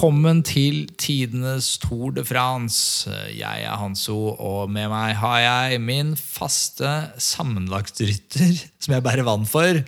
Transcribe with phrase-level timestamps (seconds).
[0.00, 3.10] Velkommen til tidenes Tour de France.
[3.36, 6.88] Jeg er Hanso, og med meg har jeg min faste
[7.20, 9.82] sammenlagtrytter, som jeg bærer vann for.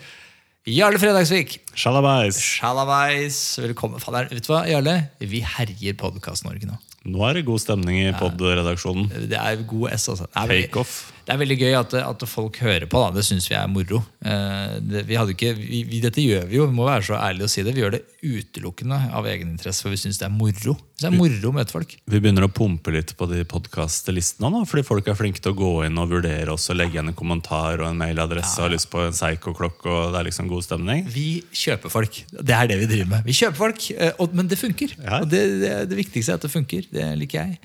[0.69, 1.63] Jarle Fredagsvik.
[1.73, 2.37] Shalabais.
[2.37, 3.39] Shalabais.
[3.65, 4.05] Velkommen.
[4.05, 4.99] Fader, vet du hva, Jarle?
[5.17, 6.77] Vi herjer Podkast-Norge nå.
[7.09, 9.09] Nå er det god stemning i pod-redaksjonen.
[9.33, 10.29] Det er god S, altså.
[10.29, 10.99] Det er, Take off.
[11.23, 13.01] Det er veldig gøy at, at folk hører på.
[13.05, 13.19] Da.
[13.19, 14.01] Det syns vi er moro.
[14.27, 17.47] Eh, det, vi ikke, vi, vi, dette gjør vi jo, vi må være så ærlige
[17.47, 17.75] å si det.
[17.77, 20.75] Vi gjør det utelukkende av egeninteresse, for vi syns det er moro.
[20.99, 21.95] Det er moro å møte folk.
[22.11, 25.59] Vi begynner å pumpe litt på de podkastlistene nå, fordi folk er flinke til å
[25.59, 28.75] gå inn og vurdere oss og legge igjen en kommentar og en mailadresse og har
[28.75, 31.07] lyst på en Psycho-klokk, og det er liksom god stemning.
[31.11, 31.29] Vi
[31.65, 32.23] kjøper folk.
[32.35, 33.27] Det er det vi driver med.
[33.31, 34.95] Vi kjøper folk, eh, og, Men det funker.
[34.99, 35.23] Ja.
[35.23, 36.87] Og det, det, det viktigste er at det funker.
[36.91, 37.59] Det liker jeg.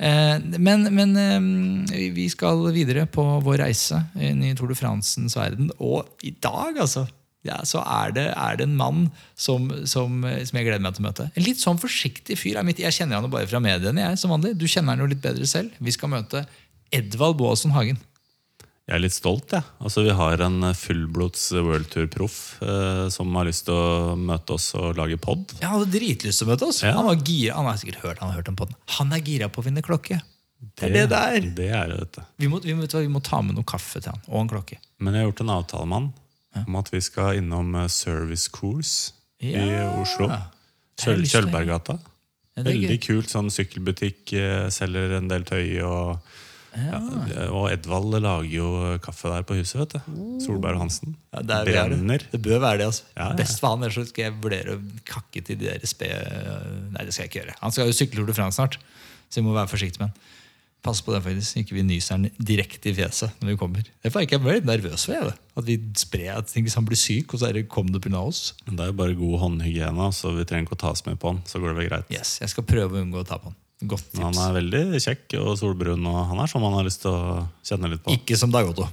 [0.00, 5.36] Eh, Men, men eh, vi skal videre på vår reise inn i Tour de Francens
[5.36, 5.68] verden.
[5.78, 7.04] Og i dag, altså,
[7.46, 9.06] ja, så er det, er det en mann
[9.36, 11.28] som, som, som jeg gleder meg til å møte.
[11.34, 12.60] En litt sånn forsiktig fyr.
[12.72, 14.56] Jeg kjenner han jo bare fra mediene, jeg, som vanlig.
[14.60, 15.76] Du kjenner han jo litt bedre selv.
[15.80, 16.46] Vi skal møte
[16.92, 18.00] Edvald Boasson Hagen.
[18.90, 19.62] Jeg er litt stolt, jeg.
[19.78, 24.98] Altså, vi har en fullblods worldtour-proff eh, som har lyst til å møte oss og
[24.98, 25.54] lage pod.
[25.60, 26.80] han hadde dritlyst til å møte oss.
[26.82, 26.96] Ja.
[26.98, 28.74] Han var gira, han har sikkert hørt, han har hørt om podden.
[28.96, 30.18] Han er gira på å vinne klokke.
[30.58, 31.46] Det er det det er.
[31.60, 32.20] Det er det, du.
[32.42, 34.80] Vi må, vi, må, vi må ta med noe kaffe til han, og en klokke.
[34.98, 36.10] Men jeg har gjort en avtale med han
[36.66, 39.54] om at vi skal innom eh, Service Course i
[40.02, 40.32] Oslo.
[41.00, 41.22] Kjøl.
[41.30, 41.94] Kjølberggata.
[42.58, 43.30] Ja, er Veldig kult.
[43.30, 45.78] sånn Sykkelbutikk, eh, selger en del tøy.
[45.86, 46.18] Og,
[46.76, 47.00] ja.
[47.50, 48.70] og Edvald lager jo
[49.02, 50.16] kaffe der på huset, vet du.
[50.44, 51.16] Solberg og Hansen.
[51.34, 52.24] Ja, det, er, er Brenner.
[52.24, 52.32] det.
[52.34, 52.88] det bør være det.
[52.92, 53.06] altså.
[53.16, 53.38] Ja, ja.
[53.40, 56.10] Best for han, ellers skal jeg vurdere å kakke til de der spe...
[56.94, 57.56] Nei, det skal jeg ikke gjøre.
[57.62, 58.78] Han skal jo sykle Tour de France snart,
[59.30, 60.28] så vi må være forsiktige med han.
[60.80, 61.58] Pass på det, faktisk.
[61.60, 63.88] Ikke vi nyser han direkte i fjeset når vi kommer.
[64.00, 65.34] Derfor er jeg ikke litt nervøs for det.
[65.60, 68.22] At vi sprer at hvis han blir syk, og så er det kom det pga.
[68.22, 68.54] oss.
[68.64, 71.20] Men det er jo bare god håndhygiene, så vi trenger ikke å ta så mye
[71.20, 71.42] på han.
[71.44, 72.14] Så går det vel greit.
[72.14, 73.58] Yes, Jeg skal prøve å unngå å ta på han.
[73.80, 74.20] Godt tips.
[74.20, 77.44] han er veldig kjekk og solbrun, og han er sånn man har lyst til å
[77.64, 78.12] kjenne litt på.
[78.12, 78.88] Ikke som Dag Otto.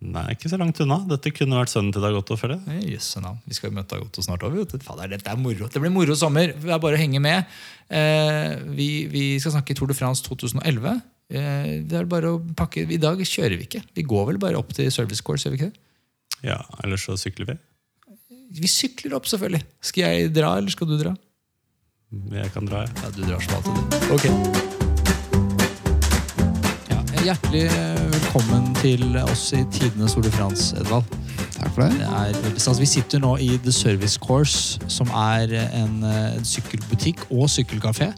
[0.00, 0.96] Nei, ikke så langt unna.
[1.10, 2.94] Dette kunne vært sønnen til Dag Otto, føler jeg.
[2.96, 3.36] Jøsse navn.
[3.44, 4.56] Vi skal jo møte Dag Otto snart òg.
[4.82, 5.68] Fader, dette er moro.
[5.68, 6.54] Det blir moro sommer.
[6.56, 7.50] Det er bare å henge med.
[7.92, 11.02] Eh, vi, vi skal snakke Tour de France 2011.
[11.30, 13.84] Eh, det er bare å pakke I dag kjører vi ikke.
[13.94, 15.84] Vi går vel bare opp til service course, gjør vi ikke det?
[16.48, 17.58] Ja, Ellers så sykler vi.
[18.56, 19.62] Vi sykler opp, selvfølgelig.
[19.84, 21.12] Skal jeg dra, eller skal du dra?
[22.10, 22.90] Jeg kan dra, jeg.
[23.04, 24.14] Ja, du drar som alltid, du.
[24.16, 24.24] Ok.
[26.90, 27.68] Ja, hjertelig
[28.16, 31.06] velkommen til oss i Tidenes Ole Frans, Edvald.
[31.54, 32.00] Takk for det.
[32.00, 32.80] Det er.
[32.80, 38.10] Vi sitter nå i The Service Course, som er en, eh, en sykkelbutikk og sykkelkafé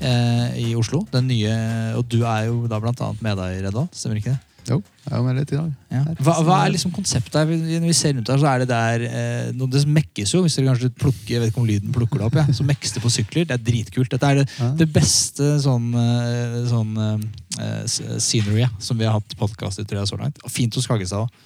[0.00, 1.04] eh, i Oslo.
[1.14, 1.54] Den nye,
[1.94, 3.94] og du er jo da blant annet med deg, Redvald.
[3.94, 4.45] Stemmer ikke det?
[4.66, 5.70] Jo, jeg er jo med litt i dag.
[5.94, 6.00] Ja.
[6.26, 7.46] Hva, hva er liksom konseptet her?
[7.46, 10.56] Når vi ser rundt her, så er det der eh, noe, Det mekkes jo, hvis
[10.58, 12.46] dere kanskje plukker Jeg vet ikke om lyden plukker det opp, ja.
[12.56, 13.46] så mekkes det på sykler.
[13.46, 14.10] Det er dritkult.
[14.10, 14.72] Dette er det, Ja.
[14.82, 20.02] det beste sånn, eh, sånn eh, scenery ja, som vi har hatt podkast i tror
[20.02, 20.42] jeg, så langt.
[20.50, 21.44] Fint hos Kaggestad òg.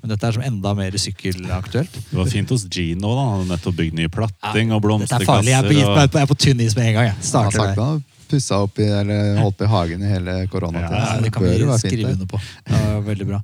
[0.00, 1.92] Men dette er som enda mer sykkelaktuelt.
[2.10, 3.10] Det var fint hos Gino.
[3.14, 5.18] da Han hadde nettopp bygd ny platting og blomsterkasser.
[5.18, 5.50] Dette er farlig.
[5.52, 7.10] Jeg er på, is- jeg er på tynn is med en gang.
[7.10, 7.82] Jeg starter der.
[7.84, 10.94] han pussa opp i, eller holdt på i hagen i hele koronatiden.
[10.94, 12.38] Ja, Ja, det kan vi skrive under på.
[12.70, 13.40] Ja, veldig bra.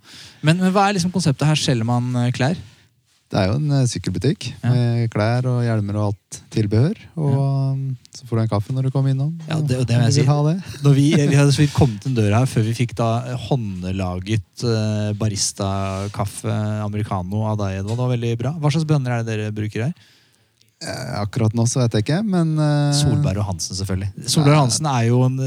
[0.46, 1.58] Men, men hva er liksom konseptet her?
[1.58, 2.54] Selger man eh, klær?
[3.26, 6.94] Det er jo en eh, sykkelbutikk med klær og hjelmer og alt tilbehør.
[7.18, 7.34] Og
[7.74, 9.34] um, så får du en kaffe når du kommer innom.
[9.49, 10.25] Ja, det- det må jeg si.
[10.27, 10.56] ha det.
[10.82, 13.10] Når vi, vi hadde så vidt kommet inn døra her før vi fikk da
[13.49, 16.53] håndlaget uh, barista-kaffe
[16.84, 17.97] americano av deg, Edvald.
[17.97, 18.54] Det var veldig bra.
[18.60, 19.94] Hva slags bønner er det dere bruker her?
[20.84, 24.27] Eh, Akkurat nå så vet jeg ikke, men eh, Solberg og Hansen, selvfølgelig.
[24.28, 25.39] Solberg og Hansen er jo en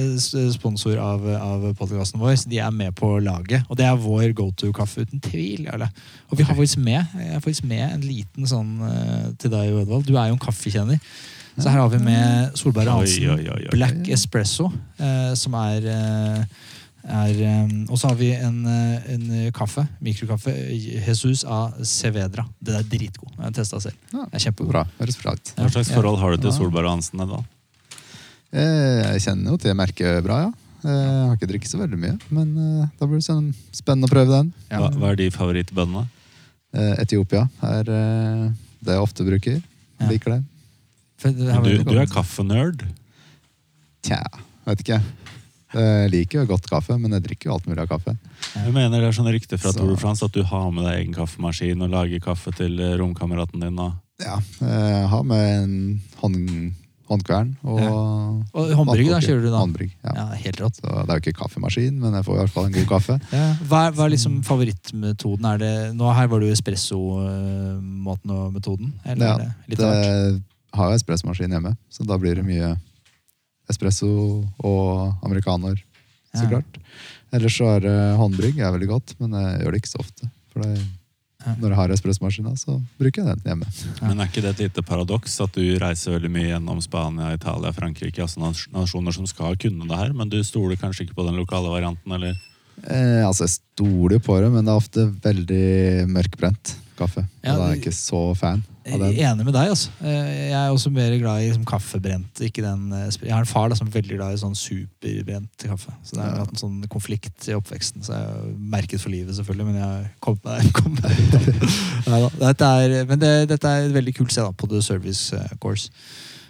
[0.56, 2.34] sponsor av, av podkasten vår.
[2.42, 3.62] så De er med på laget.
[3.70, 5.68] Og det er vår go to-kaffe, uten tvil.
[5.70, 5.92] Jarle.
[6.32, 8.74] Og vi har faktisk med, jeg har faktisk med en liten sånn
[9.38, 10.08] til deg, Edvald.
[10.10, 10.98] Du er jo en kaffekjenner.
[11.58, 13.72] Så her har vi med Solberg Hansen oi, oi, oi.
[13.74, 14.70] Black Espresso,
[15.00, 16.44] eh, som er, eh,
[17.10, 20.54] er eh, Og så har vi en, eh, en kaffe, mikrokaffe,
[21.08, 22.46] Jesus av Cevedra.
[22.62, 23.32] Den er dritgod.
[23.36, 23.96] Jeg har testa selv.
[24.14, 24.70] Ja, Det er kjempegod.
[24.72, 24.86] bra.
[25.00, 25.54] Høres bra ut.
[25.58, 27.18] Hva slags forhold har du til Solberg Hansen?
[27.28, 27.42] da?
[28.52, 30.52] Eh, Jeg kjenner jo til merket bra, ja.
[30.86, 32.56] Eh, Jeg har ikke drukket så veldig mye, men
[33.00, 34.54] da blir det sånn spennende å prøve den.
[34.72, 34.80] Ja.
[34.80, 36.08] Hva, hva er de favorittbønnene?
[36.74, 39.62] Eh, Etiopia er det jeg ofte bruker.
[40.00, 40.08] Ja.
[40.08, 40.44] Liker det.
[41.20, 42.86] For det Du, du er kaffenerd.
[44.06, 44.22] Tja,
[44.68, 45.02] vet ikke.
[45.70, 48.16] Jeg liker jo godt kaffe, men jeg drikker jo alt mulig av kaffe.
[48.56, 51.04] Jeg mener det er sånn rykte fra Tour de France at du har med deg
[51.04, 53.78] egen kaffemaskin og lager kaffe til eh, romkameraten din.
[53.78, 53.94] Og
[54.24, 55.76] Ja, jeg har med en
[56.24, 56.40] hånd,
[57.12, 57.84] håndkvern og
[58.58, 59.62] Og håndbrygg, da, kjører du da?
[59.62, 60.16] Håndbrygg, ja.
[60.18, 60.82] Ja, helt rått.
[60.82, 63.20] Så det er jo ikke kaffemaskin, men jeg får i hvert fall en god kaffe.
[63.38, 63.46] Ja.
[63.70, 65.46] Hva, er, hva er liksom favorittmetoden?
[65.54, 68.96] Er det, nå Her var det jo espresso-måten og metoden.
[69.06, 70.42] Eller Ja, det litt det?
[70.74, 72.76] Har jo espressomaskin hjemme, så da blir det mye
[73.70, 74.10] espresso
[74.66, 75.76] og amerikaner,
[76.34, 76.50] så Ja.
[76.50, 76.78] klart.
[77.34, 80.30] Ellers så er det håndbrygg er veldig godt, men jeg gjør det ikke så ofte.
[80.52, 80.80] For det,
[81.46, 81.56] Ja.
[81.56, 83.66] når jeg har espressomaskina, så bruker jeg den hjemme.
[84.02, 87.72] Men er ikke det et lite paradoks at du reiser veldig mye gjennom Spania, Italia,
[87.72, 88.40] Frankrike, altså
[88.74, 92.12] nasjoner som skal kunne det her, men du stoler kanskje ikke på den lokale varianten,
[92.12, 92.36] eller?
[92.88, 97.24] Eh, altså, jeg stoler på det, men det er ofte veldig mørkbrent kaffe.
[97.44, 99.16] Ja, og da er jeg ikke så fan av den.
[99.22, 99.70] Enig med deg.
[99.74, 99.92] altså.
[100.02, 102.42] Eh, Jeg er også mer glad i liksom, kaffebrent.
[102.48, 102.88] ikke den...
[102.96, 105.94] eh, Jeg har en far da, som er veldig glad i sånn superbrent kaffe.
[106.04, 108.02] Så det har hatt en sånn konflikt i oppveksten.
[108.08, 108.48] Så jeg har
[108.78, 111.38] merket for livet, selvfølgelig, men jeg har kommet meg, kom meg ut
[112.10, 112.32] av.
[112.48, 115.56] Dette er, Men det, dette er et veldig kult sted da, på The Service eh,
[115.62, 115.92] Course.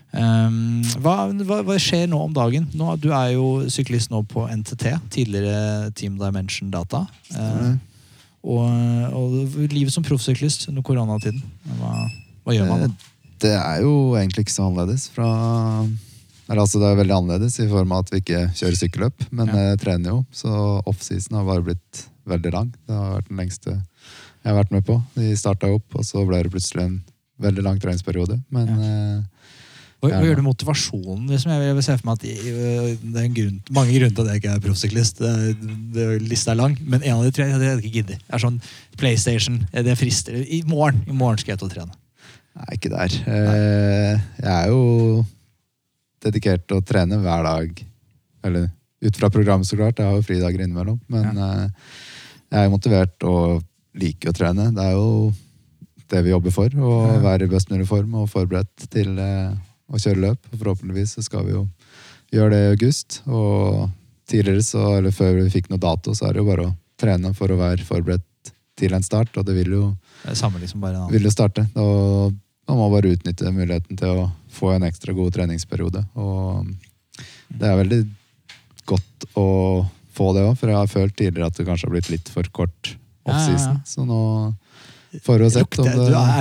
[0.09, 2.63] Um, hva, hva, hva skjer nå om dagen?
[2.73, 7.03] Nå, du er jo syklist nå på NTT, tidligere Team Dimension Data.
[7.29, 7.75] Eh,
[8.43, 11.41] og, og livet som proffsyklist under koronatiden,
[11.79, 11.93] hva,
[12.45, 12.83] hva gjør man?
[12.87, 13.07] Eh,
[13.39, 15.27] Det er jo egentlig ikke så annerledes fra
[16.49, 19.47] eller altså Det er veldig annerledes i form av at vi ikke kjører sykkelløp, men
[19.51, 19.53] Ja.
[19.69, 20.25] jeg trener jo.
[20.33, 20.49] Så
[20.89, 22.71] offseason har bare blitt veldig lang.
[22.87, 24.95] Det har vært den lengste jeg har vært med på.
[25.13, 27.03] Vi starta opp, og så ble det plutselig en
[27.39, 28.39] veldig lang treningsperiode.
[28.49, 29.21] Men eh,
[29.99, 31.25] Hva, hva gjør du motivasjonen?
[31.27, 34.29] Liksom, jeg vil se for meg at det er en grunn, mange grunner til at
[34.31, 35.19] jeg ikke er proffsyklist.
[36.23, 38.21] Lista er lang, men en av de tre jeg, hadde ikke giddet.
[38.23, 38.61] Det er sånn
[38.99, 40.39] PlayStation, det frister.
[40.39, 41.99] I morgen, i morgen skal jeg til å trene.
[42.63, 43.19] er ikke der.
[43.35, 45.25] Eh, jeg er jo
[46.23, 47.85] dedikert til å trene hver dag.
[48.47, 48.71] Eller
[49.03, 49.99] ut fra programmet, så klart.
[49.99, 50.99] Jeg har jo fridager innimellom.
[51.11, 51.53] Men ja.
[52.55, 53.65] jeg er motivert og
[53.99, 54.71] liker å trene.
[54.75, 55.33] Det er jo
[56.09, 56.71] det vi jobber for.
[56.71, 59.57] Å være i best mulig form og forberedt til eh,
[59.89, 60.49] å kjøre løp.
[60.55, 61.65] Forhåpentligvis så skal vi jo
[62.33, 63.21] gjøre det i august.
[63.27, 63.89] Og
[64.29, 67.33] tidligere, så, eller før vi fikk noe dato, så er det jo bare å trene
[67.37, 69.33] for å være forberedt til en start.
[69.37, 69.83] Og det vil jo
[70.23, 71.65] Det samme liksom bare vil jo starte.
[71.79, 72.35] Og
[72.69, 76.03] man må bare utnytte muligheten til å få en ekstra god treningsperiode.
[76.19, 76.69] Og
[77.49, 78.03] det er veldig
[78.89, 79.47] godt å
[80.19, 82.47] få det òg, for jeg har følt tidligere at det kanskje har blitt litt for
[82.53, 82.95] kort
[83.27, 83.73] Ja, ja, ja.
[83.85, 84.19] Så nå
[85.25, 85.89] får vi se om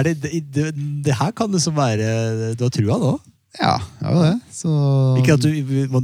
[0.06, 0.14] det,
[0.54, 0.64] det,
[1.04, 3.12] det her kan liksom være Du har trua nå?
[3.58, 4.34] Ja, det var det.
[4.54, 4.70] Så
[5.18, 5.48] Ikke at du,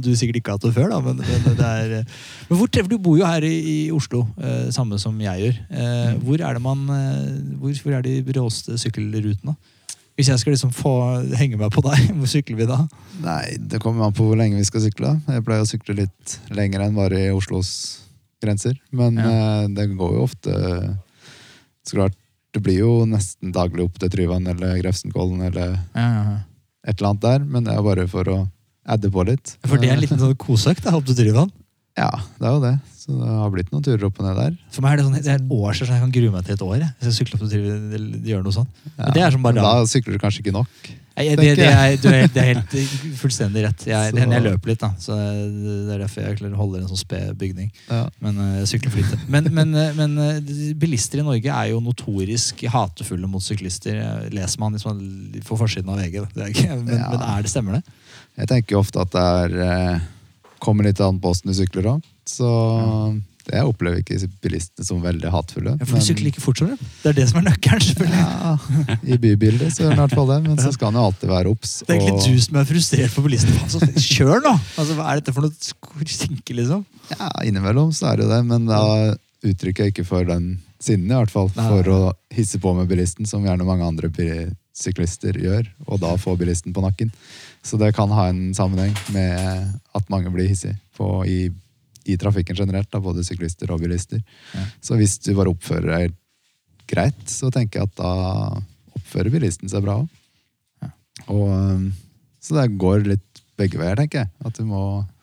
[0.03, 1.93] du sikkert ikke har hatt det før, da, men, men det er
[2.49, 5.61] Men hvor treffer Du bor jo her i, i Oslo, eh, samme som jeg gjør.
[5.71, 6.19] Eh, Mm.
[6.25, 9.55] hvor er det man eh, hvor, hvor er de råeste sykkelrutene?
[10.15, 10.91] Hvis jeg skal liksom få
[11.35, 12.77] henge meg på deg, hvor sykler vi da?
[13.23, 15.15] Nei, det kommer an på hvor lenge vi skal sykle.
[15.27, 17.71] Jeg pleier å sykle litt lenger enn bare i Oslos
[18.43, 18.75] grenser.
[18.95, 19.31] Men Ja.
[19.31, 20.51] eh, det går jo ofte
[21.87, 22.15] Så klart,
[22.53, 25.75] det blir jo nesten daglig opp til Tryvann eller Grefsenkollen eller
[26.85, 28.39] et eller annet der, men det er bare for å
[28.85, 29.55] adde på litt.
[29.65, 31.53] For det er en liten sånn koseøkt opp til Tryvann.
[31.95, 32.73] Ja, det er jo det.
[32.99, 34.53] Så det har blitt noen turer opp og ned der.
[34.73, 36.57] For meg er det, sånn, det er et år siden jeg kan grue meg til
[36.57, 36.75] et år.
[36.81, 36.91] Jeg.
[36.99, 38.81] Hvis jeg sykler opp eller gjør noe sånt.
[38.89, 38.93] Ja.
[38.99, 40.89] Men det er som bare Da sykler du kanskje ikke nok.
[41.15, 42.73] Nei, det, det, er, du er, helt- det er helt
[43.21, 43.85] fullstendig rett.
[43.87, 44.89] Jeg, det hender jeg løper litt, da.
[44.99, 47.69] Så det er derfor jeg holder en sånn sped bygning.
[47.87, 48.01] Ja.
[48.19, 49.19] Men eh, jeg sykler for lite.
[49.31, 53.95] Men, men, eh, men eh, bilister i Norge er jo notorisk hatefulle mot syklister.
[54.03, 54.99] Eh, Leser man liksom
[55.47, 56.17] på forsiden av VG.
[56.19, 56.27] da.
[56.35, 57.07] Det er ikke, men, Ja.
[57.15, 57.83] men er det, stemmer det?
[58.41, 60.03] Jeg tenker ofte at det er eh,
[60.59, 62.03] kommer litt an på åssen du sykler òg.
[62.27, 62.51] Så
[63.51, 65.75] jeg opplever ikke bilistene som veldig hatefulle.
[65.79, 66.79] Ja, for du sykler ikke fort som dem.
[67.03, 67.83] Det er det som er nøkkelen.
[67.85, 68.23] selvfølgelig.
[68.25, 71.05] ja, I bybildet så gjør den i hvert fall det, men så skal den jo
[71.11, 71.75] alltid være obs.
[71.85, 73.59] Det er egentlig og- du som er frustrert på bilisten.
[73.65, 73.79] Altså,
[74.15, 74.53] kjør nå!
[74.77, 76.85] Altså, hva er dette for noe sinke, liksom?
[77.13, 78.81] Ja, innimellom så er det jo det, men da
[79.45, 81.51] uttrykker jeg ikke for den sinnen, i hvert fall.
[81.55, 81.67] Nei.
[81.69, 81.99] For å
[82.33, 84.09] hisse på med bilisten, som gjerne mange andre
[84.75, 87.11] syklister gjør, og da få bilisten på nakken.
[87.65, 91.49] Så det kan ha en sammenheng med at mange blir hissige på, i,
[92.05, 94.21] i trafikken generelt, da, både syklister og bilister.
[94.53, 94.65] Ja.
[94.83, 96.13] Så hvis du bare oppfører deg
[96.89, 98.11] greit, så tenker jeg at da
[98.99, 100.09] oppfører bilisten seg bra òg.
[100.85, 100.91] Ja.
[101.27, 101.87] Og, um,
[102.45, 104.29] så det går litt begge veier, tenker jeg.
[104.45, 104.81] At du må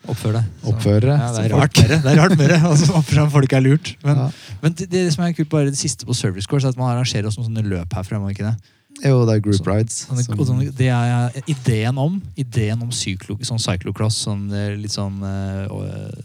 [0.09, 0.67] oppføre deg.
[0.73, 1.15] Oppføre.
[1.21, 1.77] Ja, det er rart.
[1.79, 2.55] Det er rart mer.
[2.73, 3.93] Altså, oppføre folk er lurt.
[4.03, 4.29] Men, Ja.
[4.63, 6.95] men det, det som er kult bare det siste på Service Course, er at man
[6.95, 8.33] arrangerer også noen sånne løp her fremme.
[8.33, 8.57] ikke det?
[9.05, 9.95] Jo, det er group Så- rides.
[10.07, 15.19] Sånne, som- det er ideen om ideen om syklo, sånn cyclocross, sånn, eh, litt sånn
[15.23, 15.67] uh,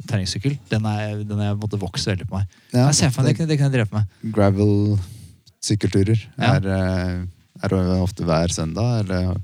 [0.05, 2.45] terrengsykkel, den er, den er måtte vokse veldig på meg.
[2.73, 4.05] Ja, jeg ser for meg, det, kan- det kan jeg drepe med.
[4.37, 6.53] Gravel-sykkelturer Ja.
[6.55, 7.25] er, eh,
[7.63, 7.69] er
[8.03, 9.35] ofte hver søndag, eller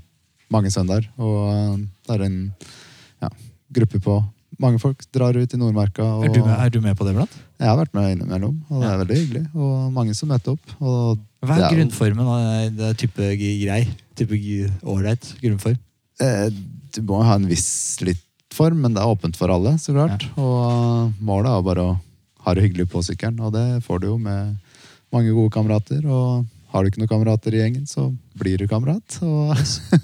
[0.50, 1.08] mange søndager.
[1.18, 1.76] Og eh,
[2.06, 2.54] det er en
[3.22, 3.28] ja,
[3.72, 4.24] gruppe på.
[4.60, 6.02] Mange folk drar ut i Nordmarka.
[6.04, 7.30] Og Er du, med, er du med på det, blant?
[7.64, 9.44] Jeg har vært med innimellom, og det er veldig hyggelig.
[9.56, 10.74] Og mange som møter opp.
[10.78, 13.80] Hva er er grunnformen av det- type grei?
[14.16, 14.36] Type
[14.84, 15.78] ålreit grunnform?
[16.20, 16.50] Eh,
[16.94, 18.20] Du må ha en viss litt
[18.54, 20.28] form, men det er åpent for alle, så klart.
[20.38, 22.00] Og målet er bare å
[22.44, 24.56] ha det hyggelig på sykkelen, og det får du jo med
[25.12, 26.04] mange gode kamerater.
[26.06, 29.18] Og har du ikke noen kamerater i gjengen, så blir du kamerat.
[29.22, 29.56] Og,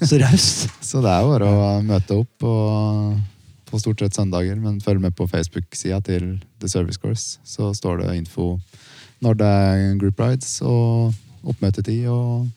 [0.02, 0.66] Så raust.
[0.88, 3.20] så det er bare å møte opp og,
[3.70, 7.38] på stort sett søndager, men følg med på Facebook-sida til The Service Course.
[7.44, 8.56] Så står det info
[9.20, 11.12] når det er group rides og
[11.44, 12.48] oppmøtetid og,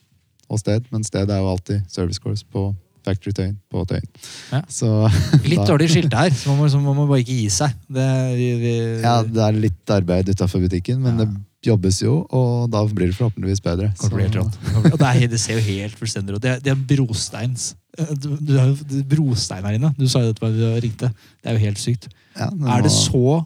[0.49, 0.85] og sted.
[0.91, 4.05] Men stedet er jo alltid Service Course på Factory Tøyen på Tøyen.
[4.53, 4.61] Ja.
[4.71, 4.87] Så
[5.51, 7.73] Litt dårlig skilt her, så man må, så man må bare ikke gi seg.
[7.91, 8.05] Det,
[8.39, 11.25] vi, vi, Ja, det er litt arbeid utafor butikken, men Ja.
[11.25, 13.91] det jobbes jo, og da blir det forhåpentligvis bedre.
[13.99, 14.09] Så-.
[14.11, 16.41] Det, er, det ser jo helt fullstendig ut.
[16.43, 17.69] Det, er- det er brosteins.
[17.93, 19.91] Du, du har jo brostein her inne.
[19.97, 21.11] Du sa jo dette da vi ringte.
[21.43, 22.07] Det er jo helt sykt.
[22.33, 23.45] Ja, den Er det må- så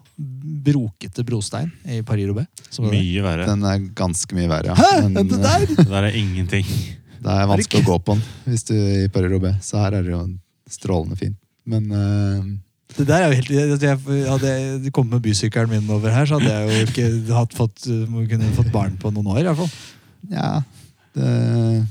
[0.64, 2.46] brokete brostein i Paris-Roubais?
[2.70, 2.92] som det?
[2.96, 3.44] Mye verre.
[3.46, 4.74] Den er ganske mye verre, ja.
[4.74, 5.08] Hæ?
[5.08, 5.66] Men, Det eh, der?
[5.76, 6.64] Det der er ingenting.
[7.22, 10.02] Det er vanskelig å gå på den hvis du er i Paris-Roubaix, så her er
[10.06, 10.22] det jo
[10.70, 11.36] strålende fint.
[11.66, 12.44] Men eh,
[12.96, 16.24] Det der er jo helt, jeg, jeg, hadde jeg kommet med bysykkelen min over her,
[16.30, 19.42] så hadde jeg jo ikke hatt fått, kunne fått barn på noen år.
[19.42, 19.70] i hvert fall.
[20.30, 20.62] ja
[21.18, 21.86] det,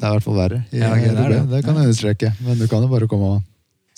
[0.00, 1.40] det er i hvert fall verre i Ja, okay, det er det.
[1.50, 2.34] Det kan jeg understreke.
[2.46, 3.42] Men du kan jo bare komme og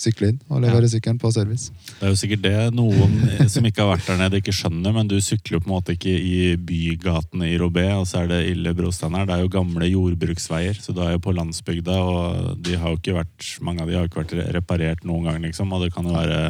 [0.03, 1.71] sykle inn og levere sykkelen på service.
[1.99, 3.13] Det er jo sikkert det noen
[3.53, 5.95] som ikke har vært der nede, ikke skjønner, men du sykler jo på en måte
[5.95, 9.29] ikke i bygatene i Robé, og så er det ille brostein her.
[9.29, 12.99] Det er jo gamle jordbruksveier, så du er jo på landsbygda, og de har jo
[12.99, 15.93] ikke vært, mange av de har jo ikke vært reparert noen gang, liksom, og det
[15.95, 16.41] kan jo være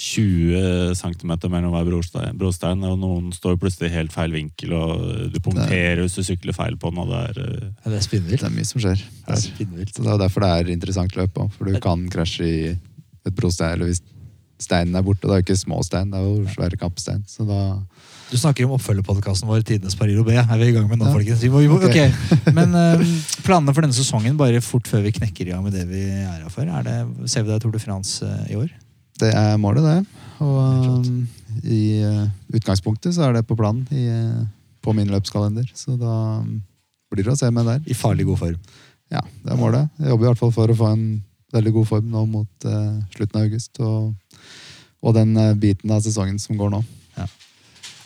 [0.00, 5.02] 20 cm mellom hver brostein, brostein, og noen står plutselig i helt feil vinkel, og
[5.34, 8.06] du punkterer hvis du sykler feil på den, og det er eh, Ja, det er
[8.06, 8.40] spinnvilt.
[8.40, 9.02] Det er mye som skjer.
[9.26, 9.92] Det er spinnvilt.
[9.92, 13.36] Så Det er derfor det er interessant løp òg, for du kan krasje i et
[13.36, 13.76] brostein.
[13.76, 14.00] Eller hvis
[14.60, 15.24] steinen er borte.
[15.24, 17.22] Det er jo ikke små stein, det er jo svære kappstein.
[17.28, 17.60] Så da
[18.30, 20.36] Du snakker om oppfølgerpodkasten vår, Tidenes Pariro B.
[20.36, 21.12] Er vi i gang med nå, Ja.
[21.16, 21.40] folkens?
[21.42, 21.90] Vi må, vi må, Ok.
[21.90, 22.52] ok.
[22.58, 23.04] Men um,
[23.44, 26.44] planene for denne sesongen, bare fort før vi knekker i gang med det vi er
[26.44, 28.70] her for, er det, ser vi deg i Tour de France uh, i år?
[29.20, 30.20] Det er målet, det.
[30.40, 31.24] Og um,
[31.68, 32.24] i uh,
[32.56, 34.46] utgangspunktet så er det på planen i, uh,
[34.80, 35.66] på min løpskalender.
[35.76, 36.60] Så da um,
[37.12, 37.82] blir det å se med der.
[37.84, 38.70] I farlig god form.
[39.12, 39.90] Ja, det er målet.
[39.98, 41.04] Jeg jobber i hvert fall for å få en
[41.52, 43.82] veldig god form nå mot uh, slutten av august.
[43.84, 44.40] Og,
[45.04, 46.84] og den uh, biten av sesongen som går nå.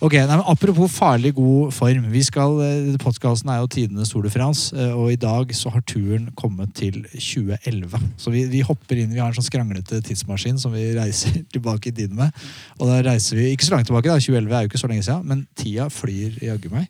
[0.03, 2.11] Ok, nei, men Apropos farlig god form.
[2.11, 5.71] vi skal, eh, Podkasten er jo tidenes Tour de France, eh, og i dag så
[5.71, 8.01] har turen kommet til 2011.
[8.19, 11.89] Så vi, vi hopper inn, vi har en sånn skranglete tidsmaskin som vi reiser tilbake
[11.89, 12.33] i tiden med.
[12.81, 15.07] Og da reiser vi ikke så langt tilbake, da, 2011 er jo ikke så lenge
[15.07, 16.89] siden, men tida flyr jaggu meg.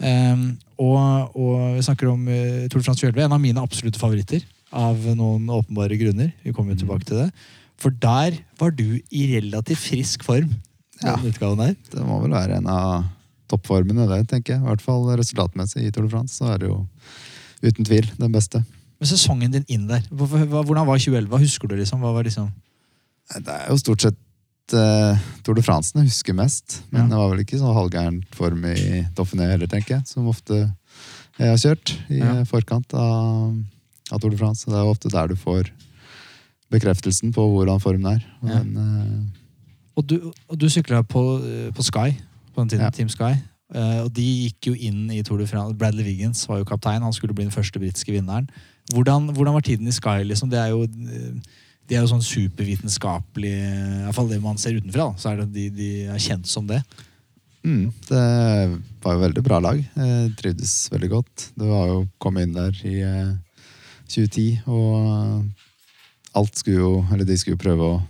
[0.00, 4.00] Um, og, og vi snakker om uh, Tour de France 2011, en av mine absolutte
[4.00, 4.42] favoritter.
[4.72, 6.32] Av noen åpenbare grunner.
[6.42, 7.30] Vi kommer jo tilbake til det.
[7.80, 10.52] For der var du i relativt frisk form.
[11.02, 11.16] Ja.
[11.16, 13.04] Det må vel være en av
[13.50, 14.62] toppformene, det, tenker jeg.
[14.62, 16.36] I hvert fall resultatmessig i Tour de France.
[16.38, 16.86] Så er det jo
[17.62, 18.62] uten tvil den beste.
[19.00, 21.28] Men sesongen din inn der, hvordan var 2011?
[21.32, 21.76] Hva husker du?
[21.80, 22.00] liksom?
[22.04, 22.50] Hva var liksom?
[23.40, 24.18] Det er jo stort sett
[24.76, 26.82] uh, Tour de France jeg husker mest.
[26.92, 27.08] Men Ja.
[27.08, 30.06] det var vel ikke så halvgæren form i Doffiné heller, tenker jeg.
[30.06, 30.60] Som ofte
[31.40, 32.44] jeg har kjørt i Ja.
[32.44, 33.56] forkant av,
[34.12, 34.64] av Tour de France.
[34.66, 35.70] Så det er jo ofte der du får
[36.70, 38.24] bekreftelsen på hvordan formen er.
[38.42, 38.58] Og Ja.
[38.62, 39.39] den, eh,
[40.00, 40.16] Og du,
[40.48, 42.14] og du sykla på, eh, på Sky,
[42.54, 42.90] på den tiden, Ja.
[42.94, 43.34] Team Sky.
[43.70, 45.76] Uh, og de gikk jo inn i Tour de France.
[45.78, 47.04] Bradley Wiggins var jo kaptein.
[47.06, 48.48] Han skulle bli den første britiske vinneren.
[48.90, 50.24] Hvordan, hvordan var tiden i Sky?
[50.26, 50.50] liksom?
[50.50, 51.36] Det er jo, eh,
[51.86, 53.52] de er jo sånn supervitenskapelig
[54.08, 55.12] Iallfall det man ser utenfra.
[55.12, 56.80] da, Så er det de, de er kjent som det.
[57.62, 58.24] Mm, det
[59.04, 59.78] var jo veldig bra lag.
[59.78, 61.50] Jeg trivdes veldig godt.
[61.54, 63.34] Det var jo å komme inn der i eh,
[64.08, 65.44] 2010, og
[66.34, 68.00] alt skulle jo Eller de skulle jo prøve å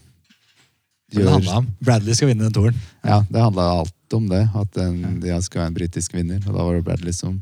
[1.17, 2.77] Om Bradley skal vinne den touren.
[3.03, 4.45] Ja, det handla alt om det.
[4.55, 6.39] At en, de skal ha en britisk vinner.
[6.47, 7.41] Og da var det Bradley som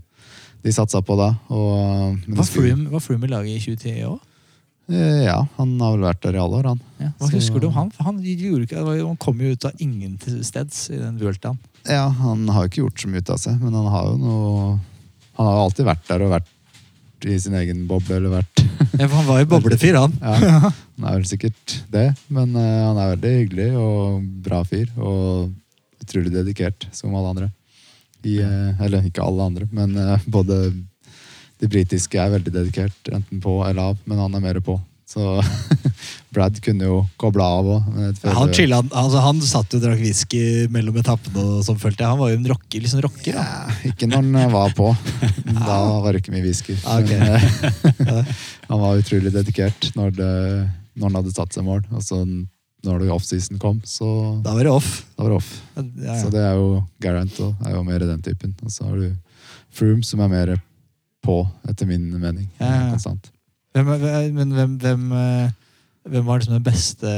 [0.65, 1.35] de satsa på da.
[1.53, 4.19] Og, Var Froome var Froome i laget i 2010 òg?
[4.89, 6.81] Eh, Ja, han har vel vært der i alle år, han.
[6.99, 7.11] Ja.
[7.19, 7.93] Hva Så- husker du om han?
[8.01, 8.75] Han, ikke,
[9.07, 11.59] han kom jo ut av ingen steds i den Vueltaen.
[11.87, 14.17] Ja, han har jo ikke gjort så mye ut av seg, men han har jo
[14.17, 14.81] noe
[15.39, 16.49] Han har jo alltid vært der og vært
[17.27, 18.63] i sin egen boble, eller vært
[18.99, 20.15] Ja, for han var jo boblefyr, han.
[20.23, 24.87] Ja, han er vel sikkert det, men uh, han er veldig hyggelig og bra fyr.
[24.97, 25.49] Og
[26.03, 27.51] utrolig dedikert, som alle andre.
[28.23, 30.61] I, uh, eller ikke alle andre, men uh, både
[31.59, 34.79] de britiske er veldig dedikert, enten på eller av, men han er mer på.
[35.09, 35.41] Så
[36.35, 37.87] Brad kunne jo koble av òg.
[38.29, 41.41] Han, chilla, altså, han satt jo og drakk whisky mellom etappene.
[41.41, 42.12] og sånn, følte jeg.
[42.12, 42.83] Han var jo en rocker.
[42.85, 43.38] Liksom rocker.
[43.38, 44.91] Ja, ikke når han var på.
[45.69, 46.77] Da var det ikke mye whisky.
[46.85, 47.09] Ok.
[47.09, 48.35] Men, eh,
[48.69, 50.35] han var utrolig dedikert når det
[50.99, 51.83] når han hadde satt seg mål.
[51.95, 52.21] Og så
[52.85, 54.07] når det offseason kom, så
[54.45, 54.93] Da var det off.
[55.17, 55.49] var det off.
[56.05, 56.19] Ja.
[56.21, 58.53] Så det er jo Garant og er jo mer den typen.
[58.62, 59.09] Og så har du
[59.75, 60.55] Froome, som er mer
[61.25, 62.47] på, etter min mening.
[62.59, 62.93] Ja, ja, ja.
[62.95, 63.33] Konstant.
[63.78, 65.50] Hvem, er- men hvem, hvem, eh,
[66.08, 67.11] hvem var liksom den beste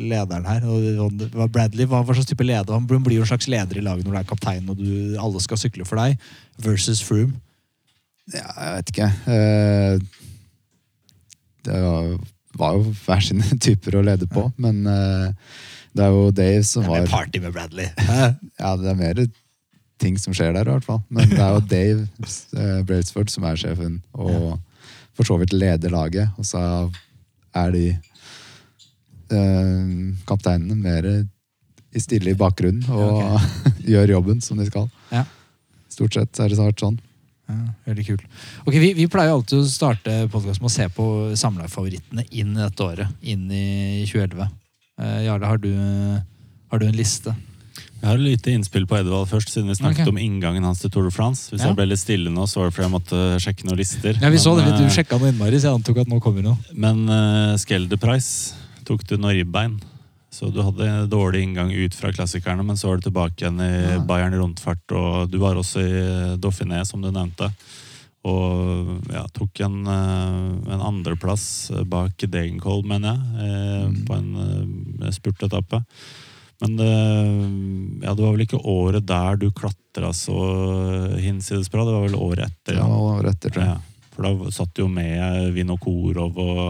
[0.00, 0.64] lederen her?
[0.66, 2.72] Og Bradley, hva, hva slags type leder?
[2.72, 5.42] Han blir jo en slags leder i laget når du er kaptein og du, alle
[5.44, 6.16] skal sykle for deg,
[6.64, 7.36] versus Froome.
[8.32, 9.10] Ja, jeg vet ikke.
[9.34, 9.98] Eh,
[11.66, 12.14] Det var,
[12.56, 15.28] var jo hver sine typer å lede på, men eh,
[15.92, 17.88] det er jo Dave som var Det var mer party med Bradley.
[18.62, 19.20] Ja, det er mer
[20.00, 21.02] ting som skjer der, i hvert fall.
[21.12, 22.06] Men det er jo Dave
[22.56, 24.54] eh, Brailsford som er sjefen, og
[25.16, 26.30] for så vidt leder laget.
[26.38, 26.62] Og så
[27.56, 27.84] er de
[29.34, 29.92] eh,
[30.28, 31.10] kapteinene mer
[31.90, 33.40] i stille i bakgrunnen og
[33.92, 34.88] gjør jobben som de skal.
[35.10, 35.24] Ja.
[35.90, 37.00] Stort sett er det vært sånn.
[37.50, 38.26] Ja, veldig kult.
[38.62, 41.06] Ok, vi, vi pleier alltid å starte podkasten med å se på
[41.38, 43.16] samlerfavorittene inn i dette året.
[43.26, 44.46] Inn i 2011.
[45.00, 45.72] Eh, Jarle, har du,
[46.70, 47.34] har du en liste?
[48.00, 50.12] Jeg har et lite innspill på Edvald først, siden vi snakket okay.
[50.14, 51.50] om inngangen hans til Tour de France.
[51.52, 51.68] Hvis Ja.
[51.68, 54.16] jeg ble litt stille nå, så var det fordi jeg måtte sjekke noen lister.
[54.22, 56.42] Ja, vi så det, Du eh, sjekka noe innmari, så jeg antok at nå kommer
[56.42, 56.56] noe.
[56.72, 58.54] Men uh, Skelderprice
[58.88, 59.80] tok du noe ribbein.
[60.32, 63.68] Så du hadde dårlig inngang ut fra klassikerne, men så var du tilbake igjen i
[63.96, 63.98] Ja.
[63.98, 67.50] Bayern Rundfart, og du var også i Dauphiné, som du nevnte.
[68.24, 74.04] Og ja, tok en, eh, en andreplass bak Degenkolb, mener jeg, eh, Mm.
[74.06, 74.36] på en
[75.02, 75.84] eh, spurtetappe.
[76.60, 76.90] Men det,
[78.04, 80.40] ja, det var vel ikke året der du klatra så
[81.16, 82.76] hinsides bra, det var vel året etter.
[82.76, 83.76] Ja, ja året etter, tror jeg.
[83.78, 86.64] Ja, for da satt jo med Vinokorov og,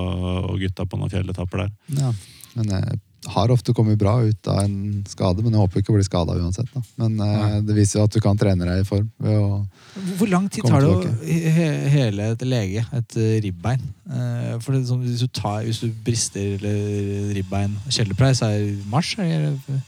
[0.53, 1.73] og gutta på noen fjelletapper der.
[1.99, 2.13] Ja.
[2.55, 5.97] Men jeg har ofte kommet bra ut av en skade, men jeg håper ikke å
[5.99, 6.71] bli skada uansett.
[6.73, 6.81] Da.
[7.03, 9.59] Men eh, det viser jo at du kan trene deg i form ved å
[10.17, 13.83] Hvor lang tid tar det å he he- hele et lege et eh, ribbein?
[14.09, 18.73] Eh, For det, sånn, hvis, du tar, hvis du brister eller ribbein Kjellerpreis er i
[18.89, 19.13] mars?
[19.21, 19.81] Er det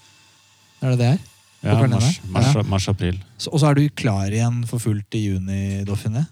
[0.83, 1.19] er det det er?
[1.62, 2.31] Ja, mars-april.
[2.35, 3.19] mars, mars april.
[3.52, 6.25] Og så er du klar igjen for fullt i juni, Dauphiné?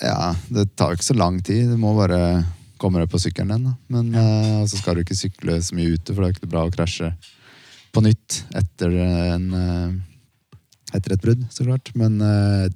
[0.00, 1.68] Ja, det tar jo ikke så lang tid.
[1.68, 2.46] Du må bare
[2.80, 3.76] komme deg på sykkelen igjen.
[3.92, 6.64] Men eh, så skal du ikke sykle så mye ute, for det er ikke bra
[6.66, 7.10] å krasje
[7.94, 8.94] på nytt etter,
[9.34, 11.90] en, eh, etter et brudd, så klart.
[11.98, 12.68] Men eh,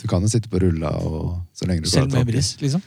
[0.00, 2.54] du kan jo sitte på rulla og, så lenge du Selv klarer med å bris,
[2.62, 2.82] liksom?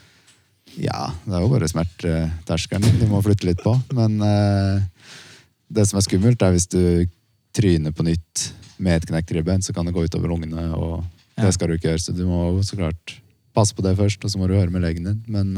[0.77, 3.71] Ja, det er jo bare smerteterskelen din du må flytte litt på.
[3.97, 4.19] Men
[5.71, 7.08] det som er skummelt, er hvis du
[7.56, 8.43] tryner på nytt
[8.84, 10.99] med et knekt ribbein, så kan det gå utover lungene, og
[11.38, 11.47] Ja.
[11.47, 12.03] det skal du ikke gjøre.
[12.03, 13.15] Så du må så klart
[13.56, 15.23] passe på det først, og så må du høre med legen din.
[15.25, 15.56] Men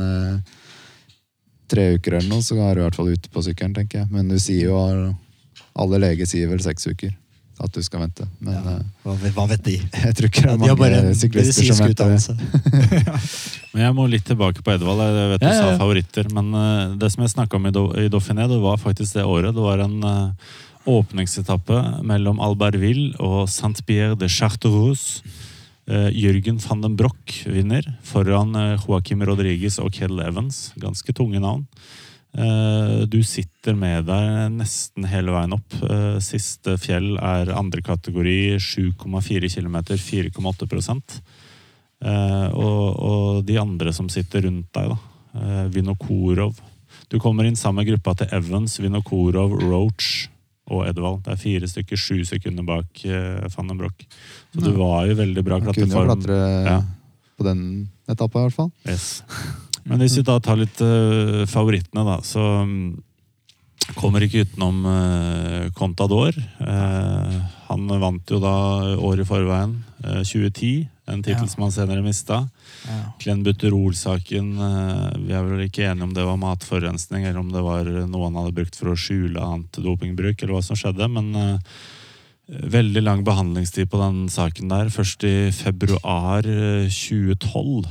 [1.70, 4.12] tre uker eller noe, så er du i hvert fall ute på sykkelen, tenker jeg.
[4.12, 4.84] Men du sier jo
[5.80, 7.14] Alle leger sier vel seks uker
[7.60, 8.24] at du skal vente.
[8.40, 8.72] Men Ja.
[8.78, 9.74] eh, Hva, hva vet de?
[9.84, 12.14] jeg tror ikke det er de bare mange syklister som venter.
[13.74, 15.02] Men jeg må litt tilbake på Edvald.
[15.04, 15.74] Jeg vet du Ja, ja, ja.
[15.74, 16.30] sa favoritter.
[16.34, 17.74] Men eh, det som jeg snakka om i,
[18.10, 19.52] Dauphiné, det var faktisk det året.
[19.56, 20.32] Det var en eh,
[20.90, 25.22] åpningsetappe mellom Albertville og Saint-Pierre de Charterouse.
[25.90, 30.70] Eh, Jørgen van den Broch vinner foran eh, Joaquim Rodriguez og Kell Evans.
[30.78, 31.66] Ganske tunge navn.
[32.38, 35.74] Eh, Du sitter med deg nesten hele veien opp.
[36.22, 41.22] Siste fjell er andre kategori, 7,4 km, 4,8
[42.00, 45.66] Eh, og, og de andre som sitter rundt deg, da.
[45.70, 46.56] Vinokorov.
[47.12, 50.30] Du kommer inn samme gruppa til Evans, Vinokorov, Roach
[50.70, 51.22] og Edvald.
[51.26, 54.06] Det er fire stykker, sju sekunder bak uh, van den Broch.
[54.54, 55.90] Så du var jo veldig bra klatreform.
[55.90, 56.80] kunne jo klatre Ja.
[57.38, 57.62] på den
[58.10, 58.72] etappa, i hvert fall.
[58.88, 59.24] Yes.
[59.86, 62.98] Men hvis vi da tar litt uh, favorittene, da, så um,
[63.98, 66.38] kommer ikke utenom uh, Contador.
[67.70, 68.54] Han vant jo da
[68.98, 72.40] året i forveien, eh, 2010, en tittel som han senere mista.
[72.88, 73.00] Ja.
[73.22, 77.64] Glenn Butterol-saken, eh, vi er vel ikke enige om det var matforurensning, eller om det
[77.66, 81.32] var noe han hadde brukt for å skjule annet dopingbruk, eller hva som skjedde, men
[81.38, 81.80] eh,
[82.50, 84.90] veldig lang behandlingstid på den saken der.
[84.94, 87.90] Først i februar eh, 2012 eh,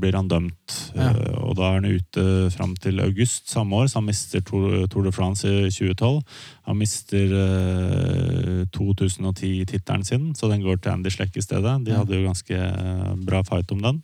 [0.00, 1.10] blir han dømt, Ja.
[1.12, 4.86] eh, og da er han ute fram til august samme år, så han mister Tour,
[5.04, 6.22] de France i 2012.
[6.66, 11.76] Han mister eh, 2010-tittelen sin, så den går til Andy Sleck i stedet.
[11.86, 14.02] De hadde jo ganske eh, bra fight om den.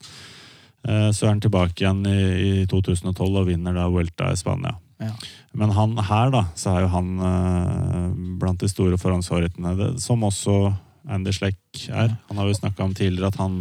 [0.87, 4.77] Eh, Så er han tilbake igjen i, i 2012 og vinner da Vuelta i Spania.
[5.03, 5.11] Ja.
[5.55, 8.09] Men han her, da, så er jo han eh,
[8.41, 10.75] blant de store forhåndsfavorittene, som også
[11.11, 11.59] Andy Sleck
[11.91, 12.15] er.
[12.31, 13.59] Han har jo snakka om tidligere at han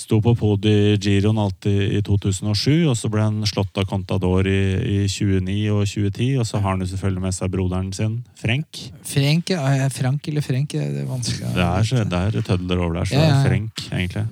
[0.00, 4.48] sto på podiet i Giroen alltid i 2007, og så ble han slått av Contador
[4.48, 8.18] i, i 29 og 2010, og så har han jo selvfølgelig med seg broderen sin,
[8.40, 8.82] Frenk.
[9.06, 10.76] Frenk, ja, Frank eller Frenk?
[10.76, 11.52] Det er vanskelig.
[11.56, 13.40] Det er, det er tødler over der, så Ja, ja.
[13.44, 14.26] Frenk, egentlig.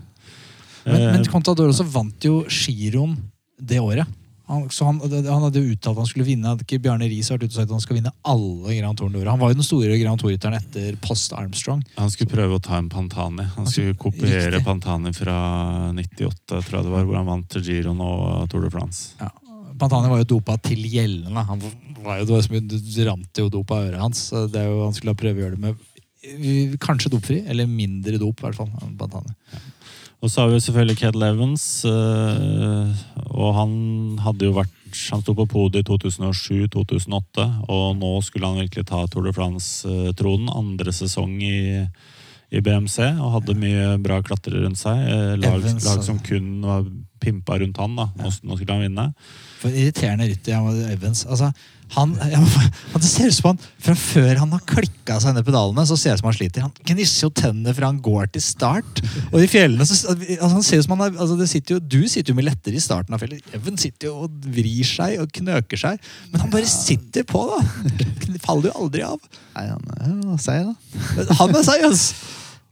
[0.89, 3.17] Men, men Eh, Contador også vant jo giroen
[3.59, 4.18] det året.
[4.49, 6.49] Han, han, han hadde jo uttalt at han skulle vinne.
[6.49, 9.11] Hadde ikke Bjarne Riis vært ute og sagt at han skal vinne alle Grand Tour
[9.13, 9.29] d'Or?
[9.29, 11.83] Han var jo den store Grand Tour-rytteren etter post Armstrong.
[11.99, 13.45] Han skulle prøve å ta en Pantani.
[13.59, 14.65] Han skulle kopiere riktig.
[14.65, 15.37] Pantani fra
[15.93, 19.13] 98, tror jeg det var, hvor han vant Giron og Tour de France.
[19.21, 19.29] Ja.
[19.79, 21.45] Pantani var jo dopa til gjeldende.
[21.53, 21.61] Han
[22.03, 24.25] var jo, det var mye, rant jo dop av øret hans.
[24.49, 28.41] Det er jo, han skulle prøve å gjøre det med kanskje dopfri, eller mindre dop,
[28.41, 28.73] i hvert fall.
[28.73, 28.97] Pantani.
[28.99, 29.37] Pantani.
[30.19, 31.85] Og så har vi selvfølgelig Kedal Evans.
[31.87, 32.89] øh,
[33.31, 33.73] og han
[34.25, 34.75] hadde jo vært
[35.13, 40.49] Han sto på podiet i 2007-2008, og nå skulle han virkelig ta Tour de France-tronen.
[40.49, 41.59] Andre sesong i,
[42.51, 44.97] i BMC, og hadde mye bra klatrere rundt seg.
[45.13, 46.89] Eh, Lag, lag som kun var
[47.21, 47.99] pimpa rundt han.
[48.01, 48.09] da.
[48.17, 49.07] Nå, nå skulle han vinne.
[49.61, 51.27] For irriterende rytter, Evans.
[51.29, 51.53] Altså,
[51.97, 52.49] han, han,
[52.99, 56.13] det ser ut som han fra før han har klikka seg ned pedalene, så ser
[56.13, 56.67] det ut som han sliter.
[56.67, 59.03] Han gnisser jo tennene fra han går til start.
[59.31, 61.83] Og i fjellene så, altså, han ser ut som han er, altså, det sitter jo,
[61.97, 63.45] Du sitter jo mye lettere i starten av fjellet.
[63.57, 66.11] Even sitter jo og vrir seg og knøker seg.
[66.33, 67.63] Men han bare sitter på, da!
[68.45, 69.23] Faller jo aldri av.
[69.57, 71.39] Nei, han er jo seig, da.
[71.41, 72.11] Han er seig, ass!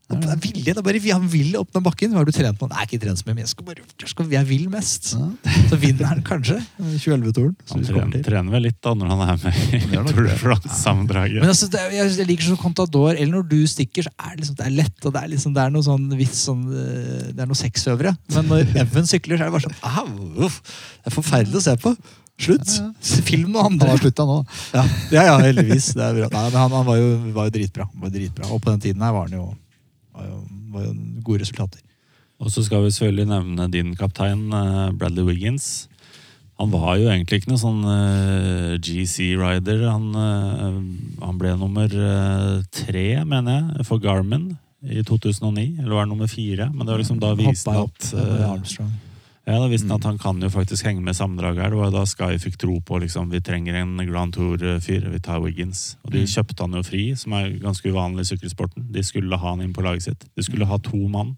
[0.07, 2.13] Det er vilje, det er bare, han vil opp den bakken.
[2.15, 4.11] Hva har du trent noe Nei, ikke trent så mye, men jeg, skal bare, jeg,
[4.13, 5.09] skal, jeg vil mest.
[5.17, 7.57] Så vinner han kanskje 2011-toren.
[7.73, 9.81] Han trener, trener vel litt da når han er med i
[10.13, 10.37] Tour de.
[10.45, 11.41] France-sammendraget.
[11.43, 14.37] Men altså, det, er- jeg, jeg liker sånn Contador, eller når du stikker, så er
[14.37, 16.63] det, liksom, det er lett, og det er, liksom, det er noe sånn viss sånn
[16.71, 18.15] eh, Det er noe sexøvere.
[18.37, 20.47] Men når Even sykler, så er det bare sånn Au!
[20.47, 21.97] Det er forferdelig å se på.
[22.47, 22.79] Slutt!
[23.33, 23.91] Film noe Han andre.
[23.97, 24.39] har slutta nå.
[24.71, 24.87] Ja,
[25.19, 25.91] ja, ja heldigvis.
[25.99, 26.31] Det er bra.
[26.31, 27.91] Nei, men han, han var, jo, var jo dritbra.
[28.07, 28.51] Var dritbra.
[28.55, 29.47] Og på den tiden her var han jo,
[30.17, 30.41] var jo,
[30.73, 30.95] var jo
[31.27, 31.83] gode resultater.
[32.41, 35.89] Og så skal vi selvfølgelig nevne din kaptein, eh, Bradley Wiggins.
[36.61, 39.87] Han var jo egentlig ikke noen sånn eh, GC-rider.
[39.89, 40.79] Han, eh,
[41.25, 41.89] han ble nummer
[42.73, 45.81] tre, mener jeg, for Garmin i 2009.
[45.81, 46.71] Eller var det nummer fire?
[46.73, 48.93] Men det var liksom da viste at Armstrong.
[49.47, 51.71] Ja, da visste han at han kan jo faktisk henge med sammendraget her.
[51.71, 55.05] Det var da Sky fikk tro på liksom, vi trenger en Grand Tour-fyr.
[55.13, 55.97] Vi tar Wiggins.
[56.05, 56.27] Og de Mm.
[56.33, 58.91] kjøpte han jo fri, som er ganske uvanlig i sykkelsporten.
[58.91, 60.25] De skulle ha han inn på laget sitt.
[60.37, 61.37] De skulle ha to mann.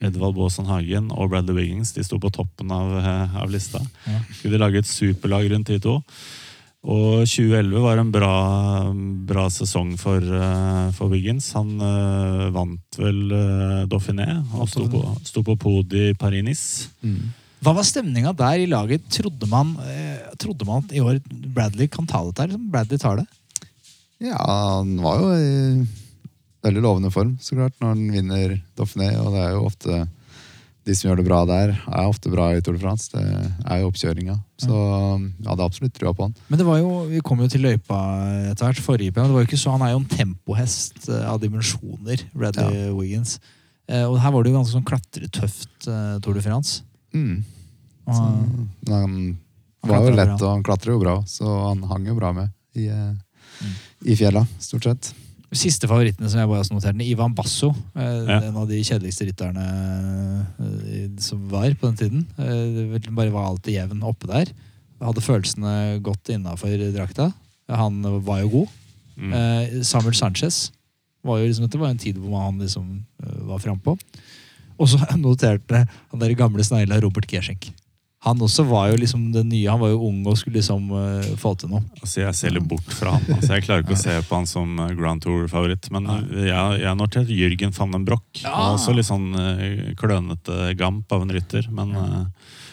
[0.00, 1.92] Edvald Baasen Hagen og Bradley Wiggins.
[1.92, 3.78] De sto på toppen av, eh, av lista.
[4.06, 4.18] Ja.
[4.32, 6.02] Skulle de lage et superlag rundt de to.
[6.84, 8.92] Og 2011 var en bra,
[9.28, 11.52] bra sesong for, eh, for Wiggins.
[11.52, 16.88] Han uh, vant vel uh, Dauphiné og sto på, sto på podiet i Paris-Nice.
[17.62, 19.04] Hva var stemninga der i laget?
[19.14, 21.20] Trodde man, eh, trodde man at i år
[21.54, 22.48] Bradley kan ta dette?
[22.50, 23.26] Liksom Bradley tar det?
[24.22, 25.86] Ja, han var jo i
[26.62, 29.12] veldig lovende form, så klart, når han vinner Dauphiné.
[29.18, 30.02] Og det er jo ofte
[30.82, 33.10] de som gjør det bra der, er ofte bra i Tour de France.
[33.14, 34.36] Det er jo oppkjøringa.
[34.62, 36.36] Så jeg hadde absolutt trua på han.
[36.50, 37.98] Men det var jo, vi kom jo til løypa
[38.50, 38.82] etter hvert.
[38.82, 39.30] forrige gang.
[39.30, 43.38] Det var jo ikke så, Han er jo en tempohest eh, av dimensjoner, Bradley Wiggins.
[43.86, 46.82] Eh, og her var det jo ganske sånn klatretøft Tour de France.
[47.14, 47.44] Mm.
[48.06, 49.38] Og, Så, han- han
[49.82, 50.46] Han var jo lett, bra.
[50.46, 53.12] og han klatrer jo bra, så han hang jo bra med i, eh,
[53.62, 53.74] Mm.
[54.06, 55.12] i fjella, stort sett.
[55.52, 57.70] Siste favorittene som jeg bare har notert, Ivan Basso.
[57.94, 58.40] Eh, Ja.
[58.40, 62.26] En av de kjedeligste rytterne eh, som var på den tiden.
[62.36, 64.46] Det bare var alltid jevn oppe der.
[65.00, 67.32] Hadde følelsene godt innafor drakta.
[67.68, 68.68] Han var jo god.
[69.18, 69.32] Mm.
[69.34, 70.70] Eh, Samuel Sanchez
[71.24, 73.04] var jo liksom, Dette var en tid hvor han liksom
[73.46, 73.98] var frampå.
[74.82, 77.70] Og så noterte han der gamle snegla Robert Gerschenk.
[78.22, 79.66] Han også var jo liksom det nye.
[79.66, 81.82] Han var jo ung og skulle liksom uh, få til noe.
[81.98, 83.24] Altså, jeg ser litt bort fra han.
[83.34, 85.88] Altså, jeg klarer ikke å se på han som eh, Grand Tour-favoritt.
[85.90, 88.22] Men eh, jeg, jeg noterte Jürgen van den Broch.
[88.44, 88.52] Ja.
[88.76, 91.66] også litt sånn uh, klønete gamp av en rytter.
[91.74, 92.20] Men uh,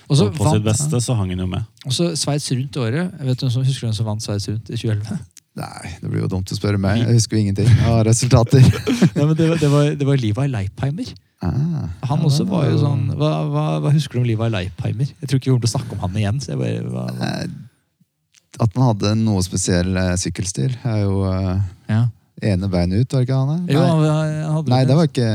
[0.06, 1.66] også, på på sitt beste så hang han jo med.
[1.88, 3.18] Og så Sveits Rundt året.
[3.32, 5.18] Vet du som husker hvem som vant Sveits Rundt i 2011?
[5.64, 7.02] Nei, det blir jo dumt å spørre meg.
[7.02, 8.62] Jeg husker jo ingenting av resultater.
[9.18, 11.10] Nei, men det, var, det, var, det var Levi Leipheimer.
[11.42, 15.08] Ah, Han også det var jo sånn hva, hva, hva husker du om Levi Leipheimer?
[15.22, 16.40] Jeg tror ikke vi kommer til å snakke om han igjen.
[16.60, 17.06] Bare, hva?
[17.30, 17.46] Eh,
[18.60, 22.02] At han hadde noe spesiell eh, sykkelstil, er jo eh, Ja.
[22.44, 23.64] ene beinet ut, var det ikke han?
[23.72, 25.30] Jo, Nei, han, han Nei det var ikke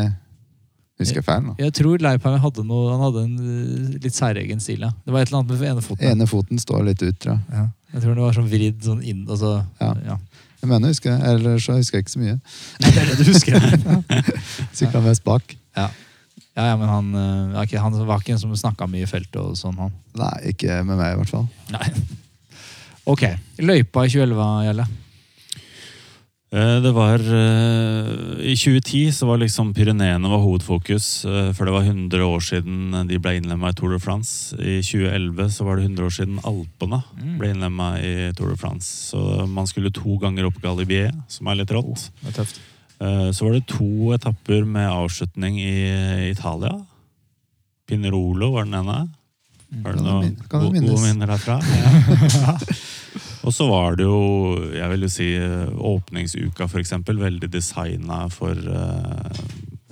[1.00, 1.54] Husker jeg feil nå?
[1.58, 4.92] Jeg tror Leipheimer hadde noe Han hadde en litt særegen stil, ja.
[5.06, 6.06] Det var et eller annet med ene foten.
[6.12, 7.42] Ene foten står litt ut, tror jeg.
[7.56, 7.64] Ja.
[7.96, 9.90] Jeg tror det var sånn vridd sånn inn altså, Ja.
[10.04, 10.20] ja.
[10.60, 12.36] Jeg mener jeg husker det, ellers så husker jeg ikke så mye.
[12.80, 13.56] Nei, det er det du husker.
[14.78, 15.56] Sykla mest bak.
[15.76, 15.88] Ja.
[16.56, 17.08] ja, ja, men han,
[17.54, 19.92] okay, ikke- han var ikke en som snakka mye i feltet og sånn, han.
[20.14, 21.48] Nei, ikke med meg i hvert fall.
[21.70, 21.88] Nei.
[23.06, 23.24] Ok.
[23.58, 24.86] Løypa i 2011, Gjelle.
[26.54, 31.74] Eh, Det var eh, I 2010 så var liksom Pyreneene var hovedfokus, eh, for det
[31.74, 34.54] var 100 år siden de ble innlemma i Tour de France.
[34.54, 37.38] I 2011 så var det 100 år siden Alpene Mm.
[37.40, 38.86] ble innlemma i Tour de France.
[39.10, 42.10] Så man skulle to ganger opp Galibier, som er litt rått.
[42.22, 42.60] Det er tøft.
[43.04, 46.72] Eh, Så var det to etapper med avslutning i Italia.
[47.88, 48.98] Pinerolo var den ene.
[49.84, 50.04] Har du
[50.48, 51.58] Kan noen det gode minner derfra?
[53.44, 54.20] Og så var det jo,
[54.72, 55.26] jeg vil jo si,
[55.92, 59.42] åpningsuka for eksempel, veldig designa for eh,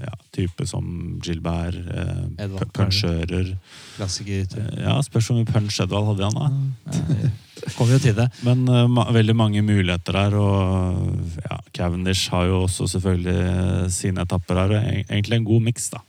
[0.02, 0.86] ja, type som
[1.24, 3.54] Gilbert, eh, punsjører.
[3.96, 4.46] Klassiker.
[4.58, 7.30] Eh, Ja, spørs hvor mye punch Edvald hadde han da.
[7.76, 8.26] Kommer jo til det.
[8.46, 10.34] Men uh, veldig mange muligheter der.
[10.34, 14.74] og ja, Cavendish har jo også selvfølgelig sine etapper her.
[14.80, 16.02] e- Egentlig en god miks, da.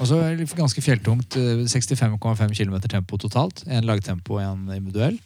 [0.00, 0.20] Og så
[0.56, 1.36] ganske fjelltungt.
[1.36, 3.64] eh, 65,5 km tempo totalt.
[3.68, 5.18] En lagtempo og en individuell.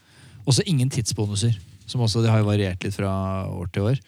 [0.47, 1.55] Og så ingen tidsbonuser.
[1.87, 3.99] Som også, Det har jo variert litt fra år til år.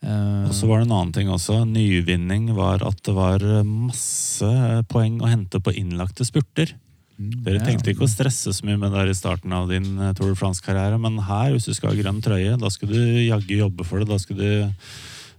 [0.00, 1.62] Eh, Og så var det en annen ting også.
[1.68, 4.50] Nyvinning var at det var masse
[4.88, 6.72] poeng å hente på innlagte spurter.
[7.20, 10.32] Dere tenkte ikke å stresse så mye med det i starten av din eh, Tour
[10.32, 13.84] de France-karriere, men her, hvis du skal ha grønn trøye, da skal du jaggu jobbe
[13.84, 14.08] for det.
[14.08, 14.48] Da skal du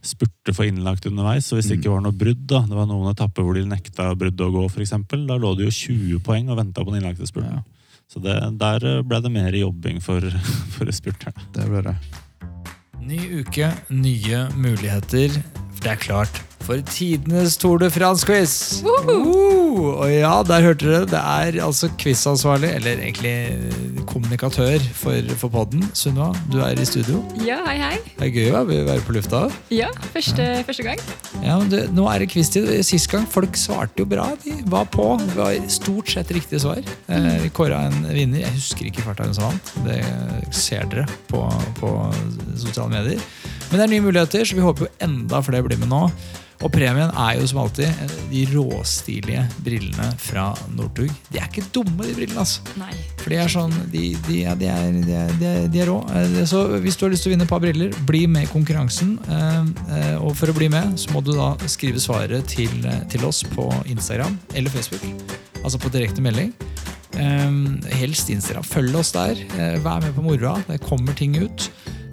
[0.06, 1.48] spurte for innlagt underveis.
[1.50, 4.12] Så hvis det ikke var noe brudd, da, det var noen etapper hvor de nekta
[4.18, 7.30] bruddet å gå, eksempel, da lå det jo 20 poeng og venta på den innlagte
[7.30, 7.62] spurten.
[7.62, 7.98] Ja.
[8.12, 10.22] Så det, der ble det mer jobbing for,
[10.76, 11.50] for spurterne.
[11.56, 11.98] Det ble det.
[13.08, 15.32] Ny uke, nye muligheter.
[15.82, 18.84] Det er klart for tidenes Tour de France-quiz.
[18.86, 21.08] Uh, og ja, der hørte dere.
[21.10, 25.84] Det er altså quizansvarlig, eller egentlig kommunikatør for, for podden.
[25.98, 27.24] Sunniva, du er i studio.
[27.42, 27.96] Ja, hei, hei.
[28.20, 29.48] Det er gøy å være på lufta.
[29.74, 31.02] Ja, første, første gang.
[31.42, 32.70] Ja, men det, Nå er det quiz-tid.
[32.86, 34.30] Sist gang folk svarte jo bra.
[34.46, 35.08] De var på.
[35.24, 36.84] Det var stort sett riktige svar.
[37.10, 38.46] Eh, Kåra en vinner.
[38.46, 39.74] Jeg husker ikke farta hun som vant.
[39.88, 40.04] Det
[40.54, 41.42] ser dere på,
[41.82, 41.96] på
[42.54, 43.26] sosiale medier.
[43.72, 46.06] Men det er nye muligheter, så vi håper jo enda flere blir med nå.
[46.62, 50.44] Og premien er jo som alltid eh, de råstilige brillene fra
[50.78, 51.10] Northug.
[51.34, 52.38] De er ikke dumme, de brillene.
[52.44, 52.62] altså.
[52.78, 52.92] Nei.
[53.24, 55.96] For de er sånn, de, de, ja, de, er, de, er, de, er, rå.
[56.14, 58.52] Eh, Så hvis du har lyst til å vinne et par briller, bli med i
[58.52, 59.16] konkurransen.
[59.26, 62.70] Eh, Og for å bli med, så må du da skrive svaret til,
[63.10, 65.02] til oss på Instagram eller Facebook.
[65.64, 66.54] Altså på direkte melding.
[67.98, 68.64] Helst Instagram.
[68.66, 69.42] Følg oss der.
[69.84, 70.60] Vær med på moroa.
[70.70, 71.72] Det kommer ting ut.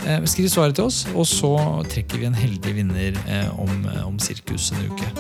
[0.08, 1.54] Eh, Skriv svaret til oss, og så
[1.92, 5.10] trekker vi en heldig vinner eh, om, om sirkus en uke.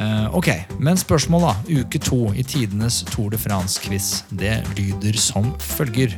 [0.00, 0.48] Eh, ok,
[0.80, 1.54] men spørsmål da.
[1.80, 4.24] Uke to i tidenes Tour de France-quiz.
[4.30, 6.16] Det lyder som følger.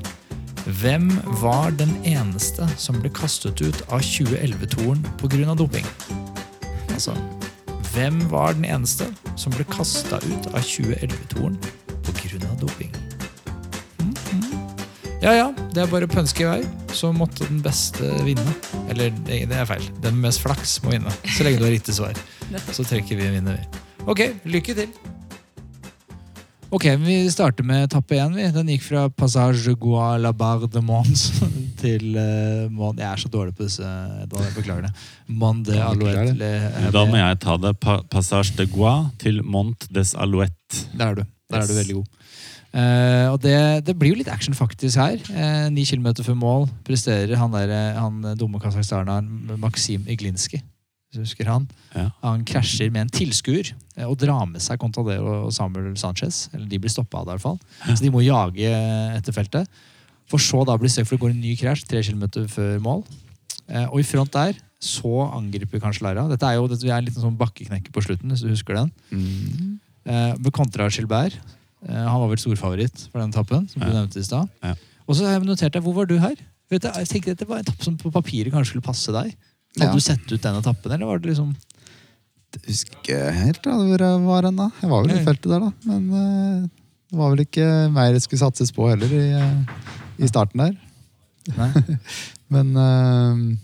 [0.80, 1.10] Hvem
[1.42, 5.54] var den eneste som ble kastet ut av 2011-toren pga.
[5.58, 5.86] doping?
[6.94, 7.16] Altså,
[7.94, 11.58] hvem var den eneste som ble kasta ut av 2011-toren
[12.06, 12.54] pga.
[12.60, 13.01] doping?
[15.22, 16.62] Ja ja, det er bare å pønske i vei,
[16.98, 18.54] så måtte den beste vinne.
[18.90, 19.84] Eller det er feil.
[20.02, 21.12] Den med mest flaks må vinne.
[21.30, 22.18] Så lenge du har riktig svar.
[22.74, 23.60] Så trekker vi en vinner.
[24.10, 24.90] Ok, lykke til.
[26.74, 28.34] Ok, Vi starter med etappe én.
[28.34, 28.48] vi.
[28.50, 31.28] Den gikk fra Passage de Gois la Barre de Mons
[31.82, 33.86] til uh, Mon Jeg er så dårlig på disse.
[34.24, 34.92] Edvard, jeg beklager det.
[35.28, 36.50] Mont de Alouette.
[36.90, 37.76] Da må jeg ta det.
[37.78, 40.88] Pa Passage de Gois til Mont des Alouettes.
[40.96, 41.24] Der er du.
[41.52, 42.21] Der er du veldig god.
[42.72, 45.18] Eh, og det, det blir jo litt action faktisk her.
[45.72, 50.62] Ni uh, kilometer før mål presterer han, der, eh, han dumme kasakhstaneren Maksim Iglinski.
[51.12, 51.66] Husker han.
[51.92, 52.06] Ja.
[52.22, 56.46] Han krasjer med en tilskuer eh, og drar med seg Contadero og Samuel Sanchez.
[56.54, 57.58] Eller de blir stoppa av det, i hvert fall.
[57.92, 58.72] Så de må jage
[59.18, 59.82] etter feltet.
[60.32, 63.04] For så da blir det for det går en ny krasj tre kilometer før mål.
[63.68, 66.24] Eh, og i front der så angriper kanskje Lara.
[66.30, 68.90] Dette er jo dette er en liten sånn bakkeknekke på slutten, hvis du husker den.
[69.12, 69.74] Mm.
[70.08, 71.36] Eh, med kontra Gilbert.
[71.88, 73.68] Eh, han var vel storfavoritt for den etappen.
[73.70, 73.92] som du Ja.
[74.00, 74.48] nevnte i sted.
[74.62, 74.74] Ja.
[75.08, 76.36] Og så har jeg notert deg, hvor var du her?
[76.70, 79.12] Vet du, jeg tenkte at Det var en etappe som på papiret kanskje skulle passe
[79.12, 79.34] deg.
[79.78, 79.92] Hadde Ja.
[79.92, 81.56] du sett ut den etappen, eller var det liksom
[82.52, 84.70] Jeg husker ikke helt da, hvor jeg var hen da.
[84.82, 85.72] Jeg var vel i feltet der, da.
[85.86, 86.68] Men eh,
[87.10, 89.64] det var vel ikke mer det skulle satses på heller i, eh,
[90.18, 90.76] i starten der.
[92.52, 93.56] Men uh,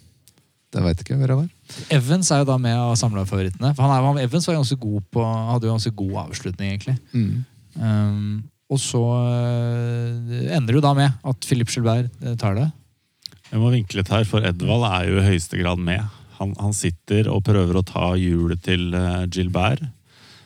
[0.75, 1.49] jeg veit ikke hvor jeg var.
[1.95, 3.75] Evans er jo da med av samla favorittene.
[3.77, 6.97] For han er, Evans var ganske god på, hadde jo ganske god avslutning, egentlig.
[7.13, 7.45] Mm.
[7.79, 12.67] Um, og så eh, ender det jo da med at Philippe Gilbert eh, tar det.
[13.49, 16.05] Jeg må vinkle litt her, for Edvald er jo i høyeste grad med.
[16.37, 19.87] Han, han sitter og prøver å ta hjulet til eh, Gilbert.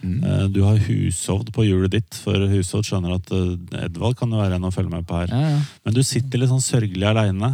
[0.03, 0.25] Mm.
[0.25, 4.41] Eh, Du har hushovd på hjulet ditt, for hushovd skjønner at eh, Edvald kan jo
[4.41, 5.31] være en å følge med på her.
[5.31, 5.61] Ja, ja.
[5.85, 7.53] Men du sitter litt sånn sørgelig aleine.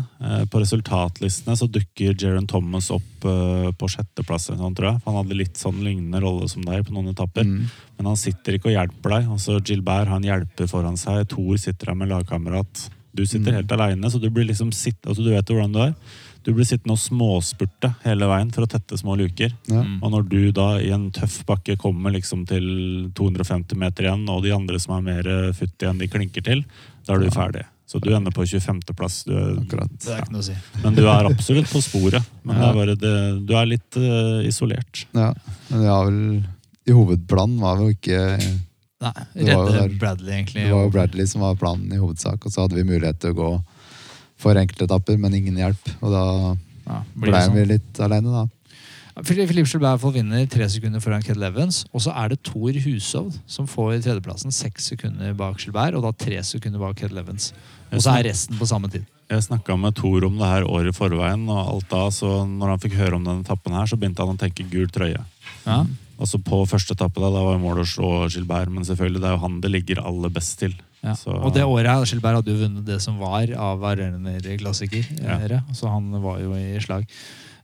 [0.51, 4.49] På resultatlistene så dukker Jeron Thomas opp eh, på sjetteplass.
[4.53, 5.03] sånn, tror jeg.
[5.07, 7.45] Han hadde litt sånn lignende rolle som deg på noen etapper.
[7.45, 7.67] Mm.
[7.99, 9.29] Men han sitter ikke og hjelper deg.
[9.37, 11.27] Altså Gilbert han hjelper foran seg.
[11.29, 12.89] Thor sitter her med lagkamerat.
[13.15, 13.57] Du sitter Mm.
[13.57, 15.95] helt aleine, så du blir liksom sitt, altså du vet jo hvordan du er.
[16.47, 19.53] Du blir sittende og småspurte hele veien for å tette små luker.
[19.69, 19.83] Ja.
[19.85, 19.99] Mm.
[20.03, 24.45] Og når du da i en tøff bakke kommer liksom til 250 meter igjen, og
[24.47, 26.65] de andre som er mer futt igjen, de klinker til,
[27.07, 27.35] da er du Ja.
[27.37, 27.65] ferdig.
[27.89, 29.23] Så du ender på 25.-plass.
[29.33, 29.89] Akkurat.
[29.99, 30.57] Det er ikke noe å si.
[30.85, 32.23] Men du er absolutt på sporet.
[32.45, 32.71] Men det Ja.
[32.71, 35.07] er bare det, du er litt uh, isolert.
[35.17, 35.33] Ja,
[35.71, 36.45] men jeg har vel
[36.89, 38.21] I hovedplanen var vi jo ikke
[39.01, 40.63] Nei, Det var jo redde Bradley, egentlig.
[40.67, 43.31] Det var jo Bradley som var planen i hovedsak, og så hadde vi mulighet til
[43.31, 43.51] å gå
[44.39, 45.91] for enkeltetapper, men ingen hjelp.
[46.03, 46.25] Og da
[46.89, 47.55] Ja, ble sånn.
[47.59, 48.47] vi litt alene, da.
[49.27, 51.85] Philip Gilbert vinner tre sekunder foran Ked Levens.
[51.93, 56.13] Og så er det Thor Hushovd som får tredjeplassen, seks sekunder bak Gilbert, og da
[56.13, 57.53] tre sekunder bak Ked Levens.
[57.91, 59.05] Og så er resten på samme tid.
[59.29, 62.69] Jeg snakka med Thor om det her året i forveien, og alt da, så når
[62.77, 65.21] han fikk høre om denne etappen her, så begynte han å tenke gul trøye.
[65.67, 65.83] Ja.
[66.19, 69.37] Altså På første etappe da, da var målet å slå Gilbert, men selvfølgelig det er
[69.37, 70.73] jo han det ligger aller best til.
[71.05, 71.13] Ja.
[71.15, 75.05] Så- Og det året Gilbert hadde jo vunnet det som var av arenaklassiker.
[75.23, 75.61] Ja.
[75.73, 77.07] Så han var jo i slag.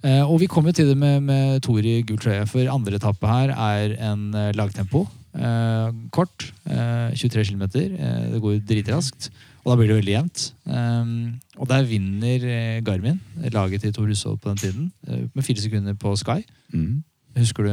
[0.04, 3.26] Eh, og vi kommer til det med, med Tor i gul trøye, for andre etappe
[3.26, 5.06] her er en eh, lagtempo.
[5.34, 6.52] Eh, kort.
[6.68, 7.62] Eh, 23 km.
[7.74, 9.30] Eh, det går jo dritraskt.
[9.64, 10.42] Og da blir det veldig jevnt.
[11.56, 13.18] Og der vinner eh, Garmin,
[13.50, 16.42] laget til Tor Hushovd på den tiden, eh, med fire sekunder på Sky.
[16.74, 17.02] Mm.
[17.34, 17.72] Husker du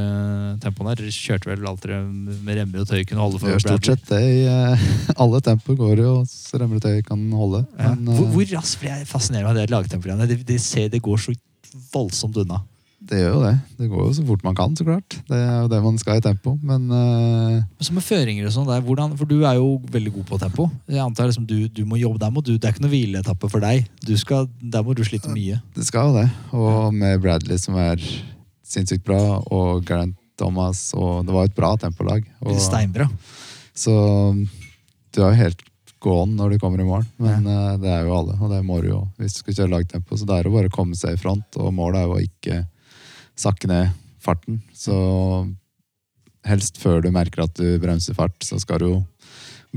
[0.64, 1.12] tempoen der?
[1.14, 4.22] Kjørte vel alt dere med remmer og tøy kunne holde for gjør stort sett det
[4.26, 4.88] i eh,
[5.22, 7.62] alle tempoer går jo så remmer og tøy kan holde.
[7.78, 7.94] Ja.
[7.94, 10.26] Men hvor, eh, hvor raskt jeg fascinert av det lagtempoet?
[10.32, 10.60] Det, det,
[10.96, 11.38] det går så
[11.94, 12.64] voldsomt unna.
[13.06, 13.54] det gjør jo det.
[13.78, 15.20] Det går jo så fort man kan, så klart.
[15.30, 16.56] Det er jo det man skal i tempo.
[16.66, 17.62] Men uh...
[17.82, 18.74] Så med føringer og sånn,
[19.18, 20.68] for du er jo veldig god på tempo.
[20.90, 23.50] Jeg antar liksom du, du må jobbe, der må du, Det er ikke noe hvileetappe
[23.54, 23.86] for deg.
[24.06, 25.62] Du skal, der må du slite mye.
[25.78, 26.30] det skal jo det.
[26.58, 28.02] Og med Bradley som er
[28.72, 29.22] sinnssykt bra,
[29.54, 32.26] og Grant Thomas, og det var et bra tempolag.
[32.42, 33.08] Og, Steinbra.
[33.78, 33.94] så
[35.12, 35.66] du er jo helt
[36.02, 38.80] gåen når du kommer i mål, men eh, det er jo alle, og det må
[38.82, 40.18] du jo hvis du skal kjøre lagtempo.
[40.18, 42.24] Så det er jo bare å komme seg i front, og målet er jo å
[42.26, 42.62] ikke
[43.38, 44.62] sakke ned farten.
[44.74, 44.96] Så
[46.48, 48.98] helst før du merker at du bremser fart, så skal du jo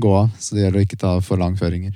[0.01, 0.33] gå av.
[0.41, 1.93] Så det gjelder å ikke ta for lang føringer.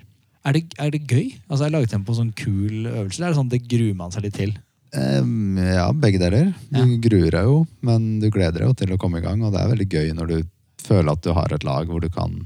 [0.48, 1.34] Er det, er det gøy?
[1.50, 3.20] Altså Er lagtempo sånn kul øvelse?
[3.20, 4.54] Eller er det sånn det gruer man seg litt til?
[4.94, 6.54] Em, ja, begge deler.
[6.72, 6.86] Du Ja.
[7.10, 9.42] gruer deg jo, men du gleder deg jo til å komme i gang.
[9.44, 10.38] Og det er veldig gøy når du
[10.82, 12.40] føler at du har et lag hvor du kan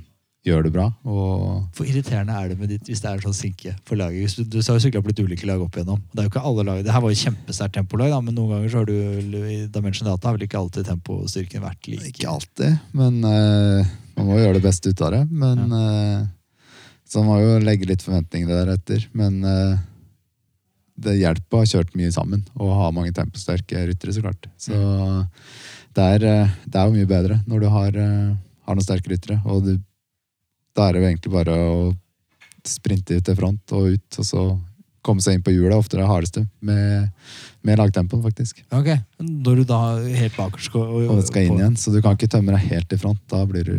[0.44, 0.90] gjøre det bra.
[1.08, 4.36] Hvor irriterende er det med ditt hvis det er sånn sinke for laget?
[4.36, 6.02] Du, du har jo sykla på litt ulike lag opp igjennom.
[6.12, 6.82] Det er jo ikke alle lag.
[6.84, 8.94] Det her var jo kjempesterkt tempolag, da, men noen ganger så har du
[9.48, 12.04] i Dimension Data har vel ikke alltid tempostyrken vært lik?
[12.12, 15.24] ikke alltid, men uh, man må gjøre det beste ut av det.
[15.32, 16.28] Men eh,
[17.08, 19.08] Så man må jo legge litt forventninger deretter.
[19.14, 19.78] Men eh,
[20.96, 24.50] det hjelper å ha kjørt mye sammen og ha mange temposterke ryttere, så klart.
[24.62, 24.76] Så
[25.98, 28.36] det er, eh, det er jo mye bedre når du har, eh,
[28.68, 29.40] har noen sterke ryttere.
[29.46, 29.74] Og du,
[30.76, 31.98] da er det jo egentlig bare å
[32.64, 34.44] sprinte ut til front og ut, og så
[35.04, 35.76] komme seg inn på hjulet.
[35.76, 37.10] Ofte det hardeste med,
[37.62, 38.64] med lagtempoen, faktisk.
[38.72, 42.16] Ok, Når du da helt bakerst skal, og, Og skal inn igjen, så du kan
[42.16, 43.20] ikke tømme deg helt i front.
[43.32, 43.78] Da, blir du,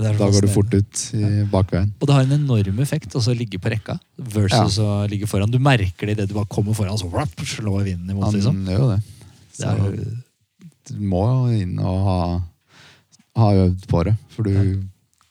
[0.00, 1.90] da går du fort ut i bakveien.
[2.00, 5.50] Og det har en enorm effekt å ligge på rekka versus å ligge foran.
[5.50, 7.08] Du merker det idet du bare kommer foran, så
[7.56, 8.28] slår vinden imot.
[8.28, 8.62] Han liksom.
[8.68, 9.00] gjør jo det.
[9.50, 9.98] Det Så er,
[10.90, 12.20] du må jo inn og ha,
[13.40, 14.14] ha øvd på det.
[14.34, 14.86] For du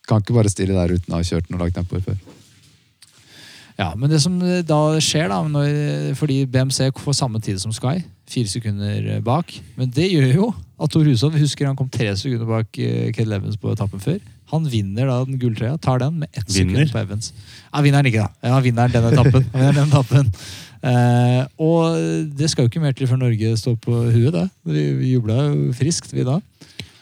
[0.10, 2.20] kan ikke bare stille der uten å ha kjørt noe lagtempoer før.
[3.80, 8.02] ja, men det som da skjer, da, når, fordi BMC får samme tid som Sky,
[8.30, 12.48] fire sekunder bak, men det gjør jo at Tor Hushovd husker han kom tre sekunder
[12.48, 14.20] bak uh, Ked Levens på etappen før.
[14.52, 16.86] Han vinner da den gulltrøya, tar den med ett Vinner?
[16.86, 17.34] sekund på Evans.
[17.70, 18.50] Ja, vinner han ikke, da.
[18.50, 19.46] Ja, vinner han den etappen.
[19.54, 20.32] Vinner den etappen.
[20.80, 24.46] Eh, og det skal jo ikke mer til før Norge står på huet, da.
[24.66, 26.40] Vi, vi jubla jo friskt, vi da.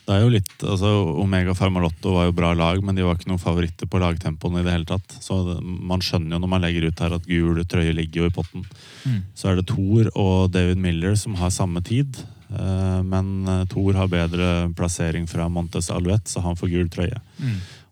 [0.07, 0.88] Det er jo litt, altså
[1.19, 4.63] Omega Farmalotto var jo bra lag, men de var ikke noen favoritter på lagtempoen i
[4.63, 5.17] det hele tatt.
[5.19, 8.29] Så det, man skjønner jo når man legger ut her at gul trøye ligger jo
[8.31, 8.63] i potten.
[9.03, 9.17] Mm.
[9.36, 12.21] Så er det Thor og David Miller som har samme tid.
[12.51, 17.19] Eh, Men eh, Thor har bedre plassering fra Montes Alouette, så han får gul trøye.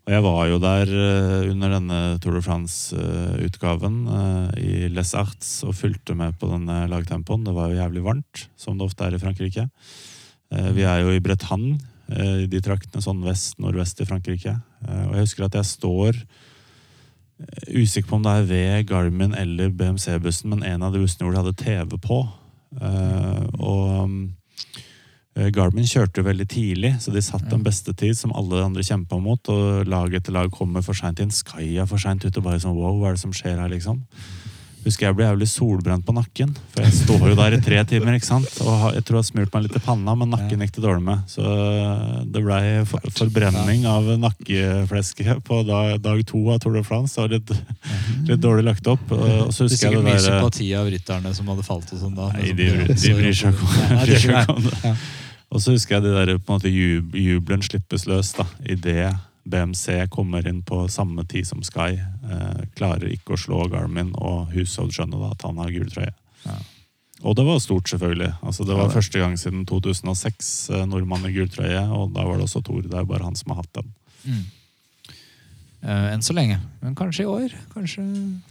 [0.06, 3.98] Og jeg var jo der eh, under denne Tour de France-utgaven
[4.62, 7.44] i Les Arts og fulgte med på denne lagtempoen.
[7.46, 9.68] Det var jo jævlig varmt, som det ofte er i Frankrike.
[10.76, 14.52] Vi er jo i Bretagne, i de traktene sånn vest-nordvest i Frankrike.
[14.86, 16.20] Og jeg husker at jeg står
[17.66, 21.34] usikker på om det er ved Garmin eller BMC-bussen, men en av de bussene hvor
[21.34, 22.20] de hadde TV på.
[22.78, 24.35] Og mm,
[25.52, 29.50] Garmin kjørte veldig tidlig, så de satt en beste tid som alle andre kjempa mot.
[29.52, 31.34] Og lag etter lag kommer for seint inn.
[31.34, 32.40] Sky er for seint ute.
[32.40, 34.00] Bare sånn wow, hva er det som skjer her, liksom?
[34.86, 36.52] Husker jeg ble jævlig solbrent på nakken.
[36.70, 38.60] For jeg står jo der i tre timer, ikke sant.
[38.62, 41.02] Og jeg tror jeg har smurt meg litt i panna, men nakken gikk det dårlig
[41.08, 41.24] med.
[41.32, 41.42] Så
[42.30, 47.16] det blei for, forbrenning av nakkeflesket på dag, dag to av Tour de France.
[47.18, 47.52] Det var litt,
[48.30, 49.10] litt dårlig lagt opp.
[49.10, 52.02] Og så Det er husker jeg sikkert mye sympati av rytterne som hadde falt og
[52.06, 52.30] sånn da.
[52.38, 54.96] Nei, de, de bryr seg ikke om, det det.
[55.50, 59.10] Og så husker jeg det der, på en måte jub, jubelen slippes løs da, idet
[59.46, 61.92] BMC kommer inn på samme tid som Sky.
[62.00, 66.12] Eh, klarer ikke å slå Garmin, og Hushovd skjønner da at han har gul trøye.
[66.46, 66.56] Ja.
[67.24, 68.32] Og det var stort, selvfølgelig.
[68.42, 68.96] Altså, det Ja, var det.
[68.98, 72.82] første gang siden 2006 eh, nordmann i gul trøye, og da var det også Thor.
[72.82, 73.94] Det er jo bare han som har hatt den.
[75.86, 76.58] Eh, enn så lenge.
[76.82, 77.52] Men kanskje i år.
[77.74, 78.02] Kanskje,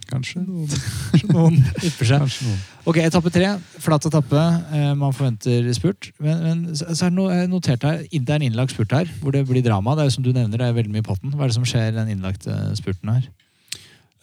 [0.08, 0.40] Kanskje.
[0.46, 0.68] noen,
[1.12, 2.22] kanskje noen ypper seg.
[2.24, 2.60] Kanskje noen.
[2.86, 3.48] Ok, etappe tre.
[3.82, 4.42] Flat etappe.
[4.70, 6.12] Eh, man forventer spurt.
[6.22, 8.04] Men, men så er det noe jeg notert her.
[8.06, 9.96] Det er en innlagt spurt her, hvor det blir drama.
[9.96, 11.34] Det er jo som du nevner, det er veldig mye i potten.
[11.34, 13.26] Hva er det som skjer i den innlagte spurten her?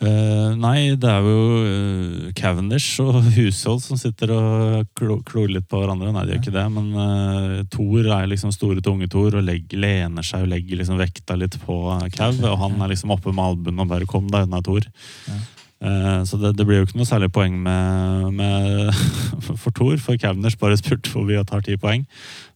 [0.04, 5.68] Uh, nei, det er jo uh, Cavendish og Hushold som sitter og klo, klorer litt
[5.72, 6.12] på hverandre.
[6.12, 9.80] Nei, de gjør ikke det, men uh, Thor er liksom store, tunge Thor og legger,
[9.80, 11.78] lener seg og legger liksom vekta litt på
[12.16, 12.40] Cav.
[12.42, 14.90] Og han er liksom oppe med albuen og bare 'kom deg unna, Thor'.
[15.30, 15.40] Ja.
[15.84, 18.94] Eh, så det, det blir jo ikke noe særlig poeng med, med
[19.62, 22.06] for Thor, for Cavendish bare spurte hvor vi tar ti poeng.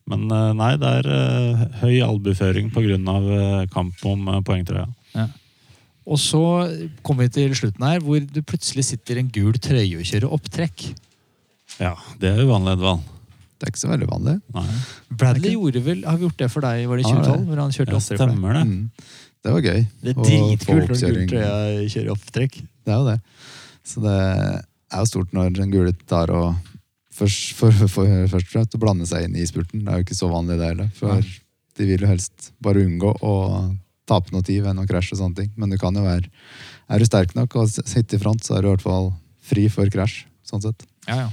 [0.07, 2.95] Men eh, nei, det er eh, høy albuføring pga.
[3.73, 4.87] Kamp om poengtrøya.
[4.87, 5.27] poengtrøya.
[6.07, 6.39] Og så
[7.03, 10.85] kommer vi til slutten her, hvor du plutselig sitter en gul trøye og kjører opptrekk.
[11.81, 13.03] Ja, det er uvanlig, Edvald.
[13.57, 14.35] Det er ikke så veldig vanlig.
[14.55, 14.63] Nei,
[15.17, 17.25] Bradley gjorde vel, Har vi gjort det for deg var det i Ja, det.
[17.25, 17.45] 2012?
[17.49, 18.63] hvor han kjørte ja, stemmer det.
[18.69, 19.17] Mm.
[19.43, 19.81] Det var gøy.
[20.03, 21.29] Det er dritkult når oppkjøring.
[21.33, 22.57] trøya kjører opptrekk.
[22.87, 23.19] Det er jo det.
[23.87, 26.55] Så det er jo stort når en gule tar og
[27.17, 29.83] først, for, for, for, først og fremst å blande seg inn i spurten.
[29.83, 30.93] Det er jo ikke så vanlig det heller.
[30.97, 31.19] For
[31.77, 33.35] de vil jo helst bare unngå å
[34.07, 35.49] tape noe tid ved noen krasj og sånne ting.
[35.59, 36.29] Men du kan jo være
[36.87, 39.11] Er du sterk nok og sitter sitte i front, så er du i hvert fall
[39.43, 40.23] fri for krasj.
[40.47, 40.87] Sånn sett.
[41.09, 41.29] Ja, ja.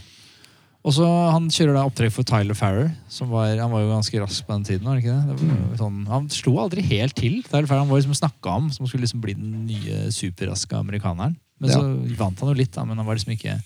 [0.85, 2.91] Og så Han kjører da opptrekk for Tyler Farrer.
[3.09, 4.85] Som var, han var jo ganske rask på den tiden.
[4.85, 5.37] var det ikke det?
[5.39, 7.39] det var sånn, han slo aldri helt til.
[7.47, 11.39] Tyler Farrer han var liksom snakka om som skulle liksom bli den nye superraske amerikaneren.
[11.65, 11.81] Men Ja.
[11.81, 13.57] så vant han jo litt, da, men han var liksom ikke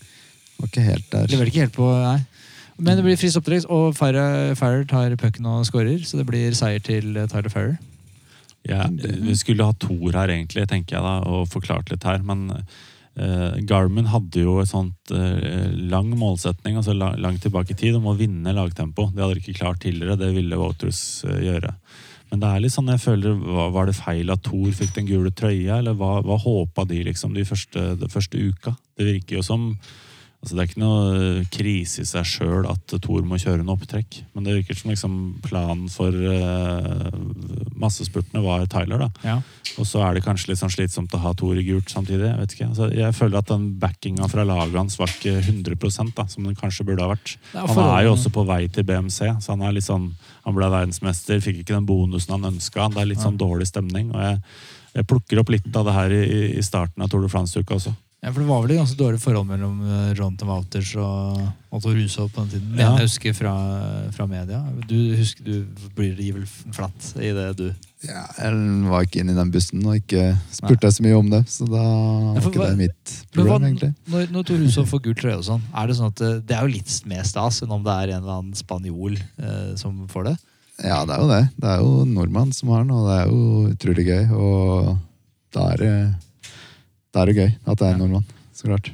[0.59, 1.27] Var ikke helt der.
[1.27, 2.19] leverte ikke helt på nei.
[2.79, 5.99] Men det blir friskt opptrekk, og Farrer, tar pucken og scorer.
[6.07, 7.77] Så det blir seier til eh, Tyler Farrer.
[8.67, 12.19] Ja, vi skulle ha Thor her, egentlig, tenker jeg da, og forklart litt her.
[12.27, 17.79] Men uh, Garmin hadde jo et sånt uh, lang målsetning, altså lang, langt tilbake i
[17.79, 19.09] tid, om å vinne lagtempo.
[19.13, 21.73] Det hadde de ikke klart tidligere, det ville Voters uh, gjøre.
[22.29, 23.39] Men det er litt sånn jeg føler,
[23.73, 27.33] var, det feil at Thor fikk den gule trøya, eller hva, hva håpa de liksom
[27.37, 28.75] de første, de første uka?
[28.99, 29.71] Det virker jo som
[30.39, 33.71] altså Det er ikke noe eh, krise i seg sjøl at Thor må kjøre en
[33.73, 37.09] opptrekk, men det virker som liksom planen for uh,
[37.75, 39.03] massespurtene var Tyler.
[39.03, 39.09] da.
[39.25, 39.35] Ja.
[39.75, 42.29] Og så er det kanskje litt sånn slitsomt å ha Thor i gult samtidig.
[42.29, 42.69] Jeg vet ikke.
[42.71, 46.55] Altså, jeg føler at den backinga fra laget hans var ikke 100 da, som den
[46.55, 47.35] kanskje burde ha vært.
[47.51, 50.13] Han er jo også på vei til BMC, så han er litt sånn
[50.47, 52.89] Han ble verdensmester, fikk ikke den bonusen han ønska.
[52.93, 54.13] Det er litt sånn dårlig stemning.
[54.15, 54.41] og jeg,
[54.97, 57.95] jeg plukker opp litt av det her i, i starten av Tour de France-uka også.
[58.19, 61.37] Ja, for Det var vel et ganske dårlig forhold mellom eh, Jonathan Wouters og
[61.71, 62.73] Otto Rusholt på den tiden.
[62.73, 62.89] Ja.
[62.89, 63.53] Men jeg husker fra,
[64.11, 64.59] fra media.
[64.89, 66.43] Du husker du blir gir vel
[66.75, 67.69] flatt i det, du.
[68.03, 68.59] Ja, jeg
[68.91, 71.41] var ikke inne i den bussen og ikke spurte jeg så mye om det.
[71.51, 73.91] Så da Ja, var for ikke det mitt Men hva, problem, egentlig.
[74.11, 76.55] når, når Tor Hushovd får gul trøye og sånn, er det sånn at det, det
[76.59, 80.03] er jo litt mer stas enn om det er en eller annen spanjol eh, som
[80.11, 80.37] får det?
[80.83, 81.41] Ja, det er jo det.
[81.59, 83.43] Det er jo nordmann som har den, og det er jo
[83.73, 84.23] utrolig gøy.
[84.31, 84.97] Og
[85.55, 85.93] da er det,
[87.13, 88.25] da er det gøy at det er en nordmann.
[88.53, 88.91] Så klart.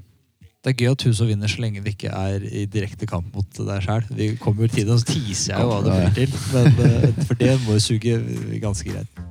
[0.65, 3.59] Det er gøy at Huso vinner så lenge vi ikke er i direkte kamp mot
[3.59, 4.07] deg sjøl.
[4.17, 6.39] Vi kommer jo til det, og så teaser jeg jo hva det blir til.
[6.55, 8.17] Men, eh, for det må jo suge
[8.63, 9.25] ganske greit.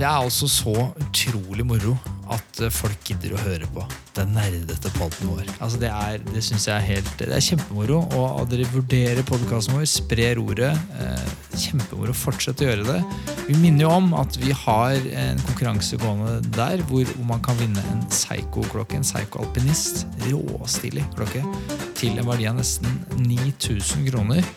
[0.00, 1.90] Det er altså så utrolig moro
[2.32, 3.82] at eh, folk gidder å høre på
[4.16, 5.48] den nerdete podden vår.
[5.60, 7.98] Altså Det er, det synes jeg er helt Det er kjempemoro.
[8.16, 10.70] Og at dere vurderer podkasten vår, sprer ordet.
[10.96, 12.14] Eh, kjempemoro.
[12.16, 13.02] Fortsett å gjøre det.
[13.50, 17.84] Vi minner jo om at vi har en konkurranse gående der hvor, man kan vinne
[17.92, 18.96] en Psycho-klokke.
[18.96, 20.06] En Psycho Alpinist.
[20.30, 21.44] Råstilig klokke.
[22.00, 24.48] Til en verdi av nesten 9000 kroner.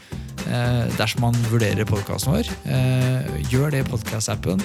[0.47, 2.55] Eh, dersom man vurderer podkasten vår.
[2.63, 4.63] Eh, gjør det i podkast-appen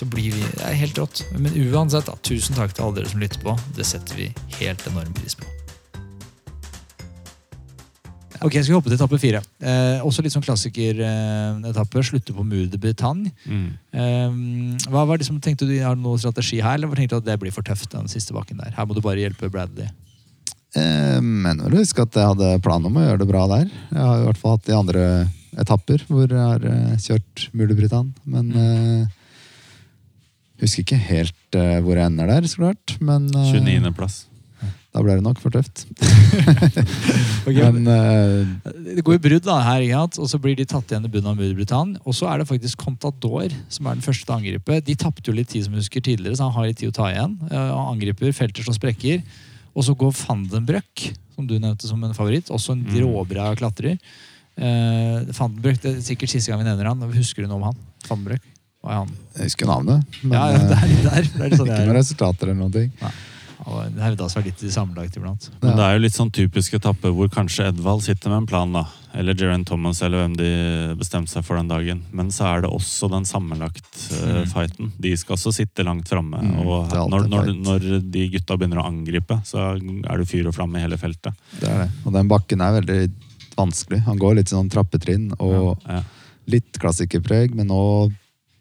[0.00, 1.24] så blir vi Det er helt rått.
[1.36, 3.56] Men uansett, da, tusen takk til alle dere som lytter på.
[3.76, 4.30] Det setter vi
[4.60, 5.48] helt enorm pris på.
[8.40, 9.42] Ok, Skal vi hoppe til etappe fire?
[9.60, 12.04] Eh, også litt sånn klassikeretappe.
[12.08, 13.28] Slutte på Mur de Bretagne.
[13.44, 14.38] Eh,
[14.88, 17.20] hva var det som tenkte du, Har du noen strategi her, eller var tenkte du
[17.20, 17.90] at det blir for tøft?
[17.92, 18.72] den siste bakken der?
[18.72, 19.90] Her må du bare hjelpe Bradley.
[20.72, 23.68] Jeg mener vel å at jeg hadde plan om å gjøre det bra der.
[23.90, 25.04] Jeg har i hvert fall hatt de andre
[25.60, 28.14] etapper hvor jeg har eh, kjørt Bretagne.
[28.24, 29.08] Men eh,
[30.64, 32.96] husker ikke helt uh, hvor jeg ender der, så klart.
[33.00, 33.92] Men uh, 29.
[33.96, 34.26] plass.
[34.90, 35.84] da ble det nok for tøft.
[37.48, 41.06] okay, Men uh, Det går jo brudd da her, og så blir de tatt igjen
[41.06, 44.26] i bunnen av Mur de Og så er det faktisk Contador som er den første
[44.26, 44.80] til å angripe.
[44.84, 46.98] De tapte jo litt tid som vi husker tidligere, så han har litt tid å
[46.98, 47.38] ta igjen.
[47.50, 49.22] Eh, Han angriper, felter som sprekker.
[49.70, 51.06] Og så går Fandenbrøk,
[51.36, 52.50] som du nevnte som en favoritt.
[52.50, 52.98] Også en Mm.
[53.06, 53.98] råbra klatrer.
[54.60, 57.00] Uh, van det er sikkert siste gang vi nevner han.
[57.14, 57.76] Husker du noe om han?
[58.08, 58.24] Van
[58.84, 59.02] er
[59.36, 60.20] jeg husker navnet.
[60.22, 60.86] Men ja, ja, det eh,
[61.18, 61.26] er.
[61.34, 61.98] Det er sånn ikke noen er.
[62.00, 62.94] resultater eller noen ting.
[63.60, 65.50] Det hevda seg litt sammenlagt iblant.
[65.60, 68.72] Men det er jo litt sånn typisk etappe hvor kanskje Edvald sitter med en plan.
[68.72, 68.86] da.
[69.14, 70.48] eller Jeren Thomas, eller hvem de
[70.98, 72.00] bestemte seg for den dagen.
[72.10, 74.92] Men så er det også den sammenlagt-fighten.
[74.98, 76.40] De skal også sitte langt framme.
[76.40, 80.56] Mm, og når, når, når de gutta begynner å angripe, så er det fyr og
[80.56, 81.36] flamme i hele feltet.
[81.60, 81.90] Det er det.
[82.06, 83.00] Og den bakken er veldig
[83.60, 84.00] vanskelig.
[84.08, 86.00] Han går litt sånn trappetrinn og Ja.
[86.50, 87.82] litt klassikerpreg, men nå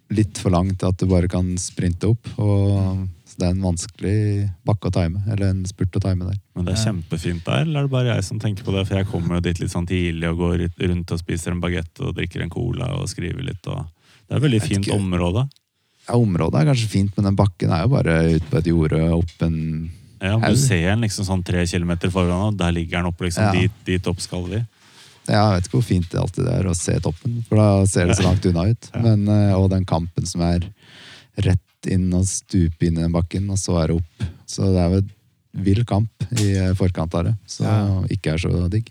[0.09, 2.27] litt for langt til at du bare kan sprinte opp.
[2.41, 4.15] Og så det er en vanskelig
[4.65, 6.39] bakke å time, eller en spurt å time der.
[6.57, 8.87] Men det er kjempefint der, eller er det bare jeg som tenker på det?
[8.89, 12.01] For jeg kommer jo dit litt sånn tidlig og går rundt og spiser en bagett
[12.01, 13.61] og drikker en cola og skriver litt.
[13.69, 14.97] Og det er et veldig fint ikke.
[14.97, 15.45] område.
[16.09, 19.03] Ja, Området er kanskje fint, men den bakken er jo bare ute på et jorde
[19.13, 19.57] opp en
[20.19, 23.29] Ja, du ser den liksom sånn tre kilometer foran, og der ligger den oppe.
[23.29, 23.51] liksom, Ja.
[23.53, 24.65] dit, dit opp skal vi.
[25.29, 28.09] Ja, jeg vet ikke hvor fint det alltid er å se toppen, for da ser
[28.09, 28.87] det så langt unna ut.
[28.97, 30.65] Men, eh, og den kampen som er
[31.45, 34.29] rett inn og stupe inn i den bakken, og så er det opp.
[34.49, 35.11] Så det er jo en
[35.69, 38.01] vill kamp i eh, forkant av det, så Ja.
[38.09, 38.89] ikke er så digg.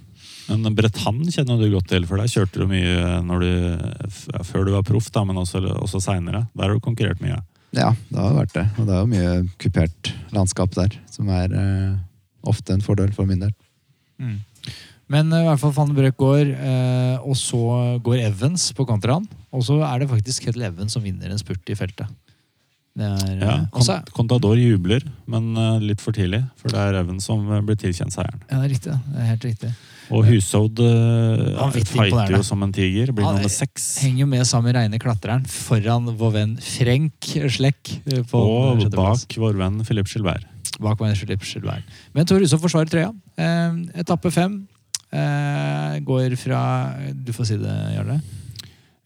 [0.48, 3.52] Men Bretagne kjenner du godt til, for der kjørte du mye når du,
[4.48, 6.46] før du var proff, da, men også, også seinere.
[6.56, 7.42] Der har du konkurrert mye.
[7.76, 8.64] Ja, det har vært det.
[8.78, 11.98] Og det er jo mye kupert landskap der, som er eh,
[12.48, 13.52] ofte en fordel for min del.
[14.18, 14.38] Mm.
[15.08, 17.60] Men eh, i hvert fall Van Brøk går, eh, og så
[18.04, 19.26] går Evans på kontraen.
[19.52, 22.08] Og så er det faktisk Kettle Evans som vinner en spurt i feltet.
[22.98, 27.28] Er, Ja, eh, også, Contador jubler, men eh, litt for tidlig, for det er Evans
[27.30, 28.40] som eh, blir tilkjent seieren.
[28.50, 28.96] ja, det er riktig.
[29.14, 29.70] Det er helt riktig.
[30.08, 33.98] Og Hushovd uh, fighter jo som en tiger, blir er- nummer seks.
[34.00, 37.90] Henger jo med sammen med reine klatreren foran vår venn Frenk Slekk.
[38.08, 40.46] eh, På Og bak vår venn Philip Gilbert.
[40.80, 41.84] Bak meg Philip Gilbert.
[42.16, 43.12] Men Tor Hushovd forsvarer trøya.
[43.36, 44.77] Eh, etappe fem eh,
[46.04, 46.60] går fra
[47.14, 48.20] Du får si det, Jarle.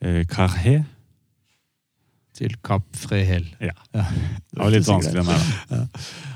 [0.02, 0.82] Eh,
[2.32, 3.44] Til Kapp Frehel.
[3.60, 3.74] Ja.
[3.92, 4.06] Ja.
[4.08, 5.88] Det var litt vanskelig da.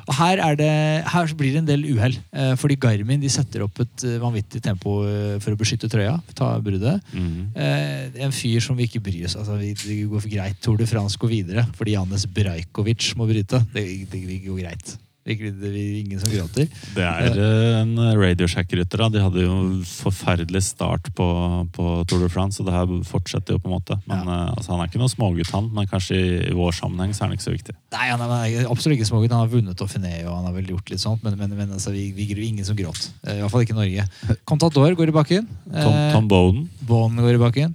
[0.07, 0.73] Og her, er det,
[1.09, 2.15] her blir det en del uhell.
[2.37, 6.15] Eh, fordi Garmin de setter opp et eh, vanvittig tempo eh, for å beskytte trøya.
[6.39, 7.03] Ta bruddet.
[7.17, 10.59] Mm Eh, en fyr som vi ikke bryr oss altså, Det går for greit.
[10.63, 13.63] Tour de France går videre fordi Janes Brajkovic må bryte.
[13.73, 14.93] Det, det, det går greit.
[15.27, 16.69] Det, er ingen som gråter.
[16.95, 19.03] Det er eh, en Radioshack-rytter.
[19.11, 19.57] De hadde jo
[19.91, 21.27] forferdelig start på,
[21.75, 23.99] på Tour de France, og det her fortsetter jo på en måte.
[24.07, 24.39] Men ja.
[24.55, 27.31] altså, Han er ikke noe smågutt, han, men kanskje i, i vår sammenheng så er
[27.33, 27.77] han ikke så viktig.
[27.97, 29.35] Nei, han er, absolutt ikke smågutt.
[29.35, 31.91] Han har vunnet Dauphiné og han har vel gjort litt sånt, men, men, men altså,
[31.97, 33.11] vi, vi ingen som gråt.
[33.27, 34.07] Eh, I hvert fall ikke Norge.
[34.47, 35.51] Contador går i bakken.
[35.67, 36.67] Tom, Eh, Tom Bowden.
[36.87, 37.75] Bond går i bakken.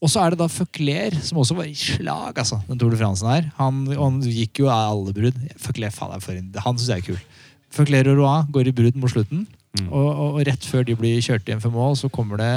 [0.00, 2.56] Og så er det da Føkler, som også var i slag, altså.
[2.68, 3.50] Den Tour de France her.
[3.58, 5.40] Han, han gikk jo av alle brudd.
[5.60, 7.18] Føkler, faen, for en, han syns jeg er kul.
[7.76, 9.44] Føkler og Roa går i brudd mot slutten.
[9.76, 9.90] Mm.
[9.90, 12.54] Og, og, og rett før de blir kjørt igjen for mål, så kommer det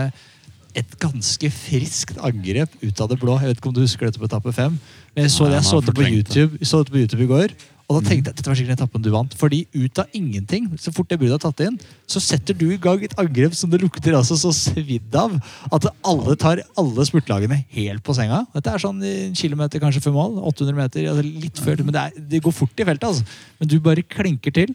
[0.79, 3.35] et ganske friskt angrep ut av det blå.
[3.41, 4.79] Jeg vet ikke om du husker dette på etappe fem.
[5.13, 6.07] Men jeg så, Nei, jeg så det på.
[6.07, 7.53] YouTube, så det på YouTube i går.
[7.89, 9.33] Og da tenkte jeg dette var sikkert etappen du vant.
[9.37, 11.77] Fordi ut av ingenting, så fort det bruddet er tatt inn,
[12.09, 15.35] så setter du i gang et angrep som det lukter altså så svidd av
[15.73, 18.43] at alle tar alle spurtlagene helt på senga.
[18.55, 20.39] Dette er sånn en kilometer kanskje før mål.
[20.53, 21.83] 800 meter, altså litt før.
[21.83, 23.43] Men det, er, det går fort i feltet, altså.
[23.59, 24.71] Men du bare klinker til.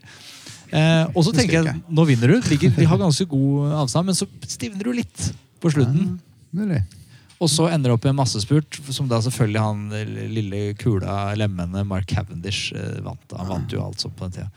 [0.69, 2.39] Eh, og så tenker jeg, nå vinner du.
[2.53, 5.31] Ligger, de har ganske god avstand, men så stivner du litt
[5.63, 6.19] på slutten.
[6.53, 6.85] Mulig.
[7.39, 9.85] Og så ender det opp i en massespurt, som da selvfølgelig han
[10.35, 13.37] lille kula lemmene Mark Cavendish eh, vant.
[13.39, 14.49] Han vant jo alt sånn på den tida.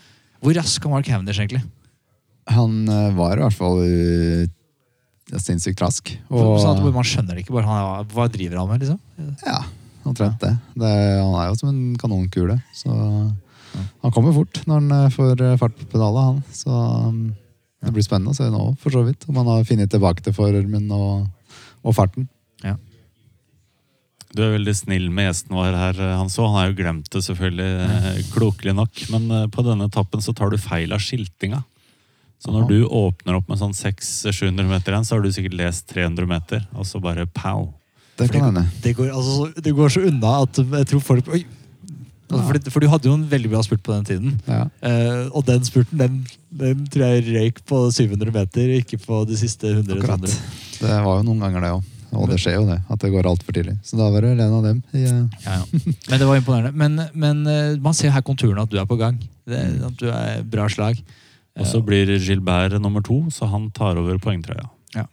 [0.42, 1.62] Hvor rask var Mark Cavendish, egentlig?
[2.50, 4.50] Han eh, var i hvert fall eh,
[5.36, 6.10] sinnssykt rask.
[6.34, 9.38] Og, sånn man skjønner ikke bare han, Hva driver han med, liksom?
[9.46, 9.62] ja,
[10.02, 10.56] omtrent det.
[10.82, 12.58] det han er jo som en kanonkule.
[12.74, 16.44] Så han kommer fort når han får fart på pedalet, han.
[16.50, 17.24] Så um,
[17.86, 19.30] det blir spennende å se nå, for så vidt.
[19.30, 21.28] Om han har funnet tilbake til formen og,
[21.86, 22.26] og farten.
[24.32, 26.38] Du er veldig snill med gjesten vår her, Hans.
[26.40, 29.02] Han har jo glemt det, selvfølgelig, eh, klokelig nok.
[29.12, 31.60] Men eh, på denne etappen så tar du feil av skiltinga.
[32.40, 35.86] Så når du åpner opp med sånn 600-700 meter igjen, så har du sikkert lest
[35.92, 37.74] 300 meter, og så bare pow.
[38.18, 38.64] Det kan hende.
[38.82, 41.44] Det går, altså, så- det går så unna at jeg tror folk Oi!
[42.32, 44.42] Altså, for, for du hadde jo en veldig bra spurt på den tiden.
[44.48, 44.64] Ja.
[44.82, 46.22] Eh, og den spurten den,
[46.56, 50.00] den tror jeg røyk på 700 meter, ikke på de siste 100.
[50.00, 50.24] Akkurat.
[50.24, 50.40] 200.
[50.80, 51.84] Det var jo noen ganger, det òg.
[52.12, 53.78] Og det skjer jo det, at det går altfor tidlig.
[53.88, 54.82] Så da var det en av dem.
[54.92, 55.82] I, eh, Ja, ja.
[56.10, 56.72] Men det var imponerende.
[56.76, 59.18] Men, men eh, man ser her konturene at du er på gang.
[59.48, 61.00] Det, at du er bra slag.
[61.60, 64.68] Og så blir Gilbert nummer to, så han tar over poengtrøya.
[64.96, 65.06] Ja.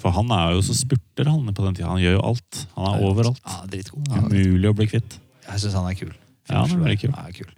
[0.00, 1.88] For han er jo så spurter, han på den tida.
[1.88, 2.64] Han gjør jo alt.
[2.76, 3.40] Han er overalt.
[3.44, 4.08] Ja, dritgod.
[4.28, 5.16] Umulig å bli kvitt.
[5.48, 6.12] Jeg syns han er kul.
[6.48, 7.14] Ja, han er veldig kul.
[7.16, 7.54] Ja, kul.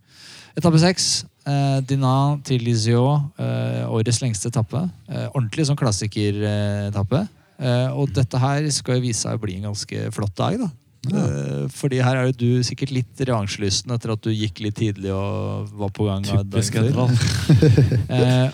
[0.58, 1.10] Etappe seks.
[1.46, 3.22] Eh, Dinan til Lisieux.
[3.38, 4.82] Eh, årets lengste etappe.
[5.10, 7.24] Eh, ordentlig sånn klassikeretappe.
[7.60, 10.70] Eh, og dette her skal jo vise seg å bli en ganske flott dag, da.
[11.08, 11.20] Ja.
[11.72, 15.70] fordi her er jo du sikkert litt revansjelysten etter at du gikk litt tidlig og
[15.80, 16.26] var på gang.
[16.28, 16.76] Typisk.
[16.76, 17.14] Edvald.
[18.10, 18.50] Eh,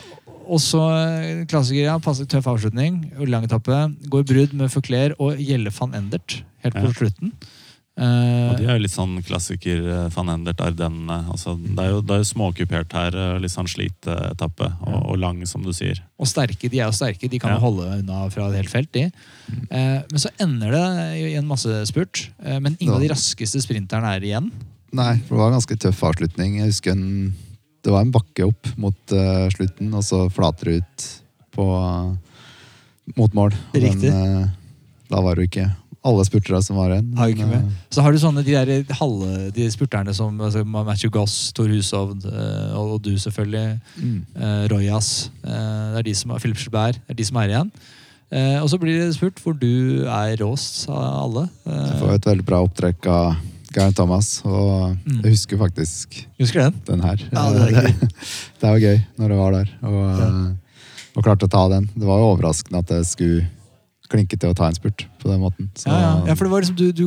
[0.46, 1.96] og så eh, klassiker, ja.
[1.98, 3.00] Passe tøff avslutning.
[3.26, 3.80] Lang etappe.
[4.12, 6.92] Går brudd med Fauclair og Gjelle van Endert helt på Ja.
[7.00, 7.32] slutten.
[7.96, 11.14] Og Eh, de er jo litt sånn klassiker eh, van Endert, Ardenne.
[11.32, 13.16] Altså, det er jo, det er jo småkupert her.
[13.16, 14.68] eh, Litt sånn slitetappe.
[14.84, 16.02] Og, og lang, som du sier.
[16.20, 16.68] og sterke.
[16.68, 17.30] De er jo sterke.
[17.32, 17.64] De kan jo Ja.
[17.64, 19.06] holde unna fra et helt felt, de.
[19.70, 20.84] Eh, men så ender det
[21.22, 22.28] i en massespurt.
[22.44, 24.52] Eh, men ingen av de raskeste sprinterne er igjen.
[24.92, 26.58] Nei, for det var en ganske tøff avslutning.
[26.60, 27.34] Jeg husker en,
[27.82, 31.08] det var en bakke opp mot uh, slutten, og så flater det ut
[31.56, 31.66] på,
[33.16, 33.52] mot mål.
[33.74, 34.12] Riktig.
[34.12, 34.48] Men, uh,
[35.10, 35.66] da var det jo ikke
[36.06, 37.10] alle spurtere som var igjen.
[37.18, 37.66] Har ikke med.
[37.92, 42.24] Så har du sånne de der halve, de spurterne som altså Matthew Goss, Tor Hushovd
[42.30, 43.66] og, og du selvfølgelig.
[43.96, 44.18] eh, mm.
[44.38, 45.10] Uh, Royas.
[45.44, 45.50] Uh,
[45.96, 47.00] det er de som Philip Schubert.
[47.06, 47.70] Det er de som er igjen.
[48.26, 51.44] Uh, og så blir det spurt hvor du er råst av alle.
[51.66, 53.36] Jeg Eh, får et veldig bra opptrekk av
[53.76, 55.20] Garen Thomas, og Mm.
[55.22, 56.80] jeg husker faktisk husker den?
[56.86, 57.16] den her.
[57.32, 58.08] Ja, det er gøy.
[58.60, 60.30] det var gøy når jeg var der, og, ja.
[61.16, 61.90] og klarte å ta den.
[61.94, 63.46] Det var jo overraskende at jeg skulle
[64.10, 65.70] klinke til å ta en spurt på den måten.
[65.74, 66.12] Så, Ja, ja.
[66.30, 67.04] ja, for det var liksom du, du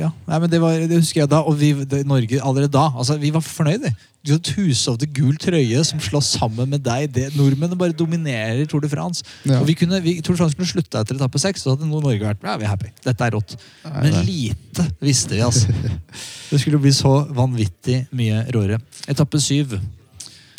[0.00, 0.10] ja.
[0.28, 1.42] Nei, men det, var, det husker jeg da.
[1.46, 2.88] Og vi, det, Norge allerede da.
[2.94, 3.92] altså Vi var fornøyde.
[4.26, 7.08] Du hadde Hushovde gul trøye som slåss sammen med deg.
[7.14, 9.24] Det, nordmennene bare dominerer Tour de France.
[9.44, 9.60] Ja.
[9.60, 12.24] Og vi kunne, vi, Tour de France kunne slutta etter etappe seks, så hadde Norge
[12.24, 12.90] vært ja, vi er happy.
[13.04, 13.54] Dette er rått.
[13.86, 15.72] Nei, Men lite visste vi, altså.
[16.50, 18.80] Det skulle bli så vanvittig mye råere.
[19.10, 19.78] Etappe syv.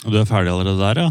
[0.05, 1.09] Du er ferdig allerede der, ja?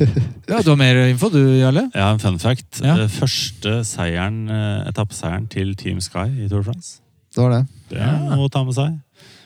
[0.48, 1.86] Ja, Du har mer info, du, Jarle?
[1.94, 2.80] Ja, en fun fact.
[2.84, 2.94] Ja.
[3.04, 7.00] Eh, Første seieren, eh, etappeseieren til Team Sky i Tour de France.
[7.34, 7.62] Det var det.
[7.90, 8.94] Det er noe å ta med seg.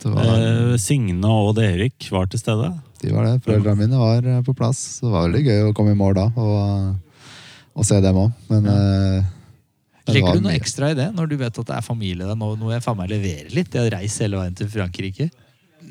[0.04, 2.70] det var, Eh, Signe og Odd Erik var til stede.
[3.02, 3.34] de var det.
[3.46, 4.78] Foreldrene mine var eh, på plass.
[5.00, 6.94] Så det var veldig gøy å komme i mål da og,
[7.74, 8.30] og se dem òg.
[8.50, 9.24] Men eh,
[10.06, 10.58] det Legger du noe mye.
[10.62, 12.38] ekstra i det når du vet at det er familie der?
[12.38, 13.74] Nå må jeg faen meg levere litt.
[13.74, 15.28] Jeg har reist hele veien til Frankrike.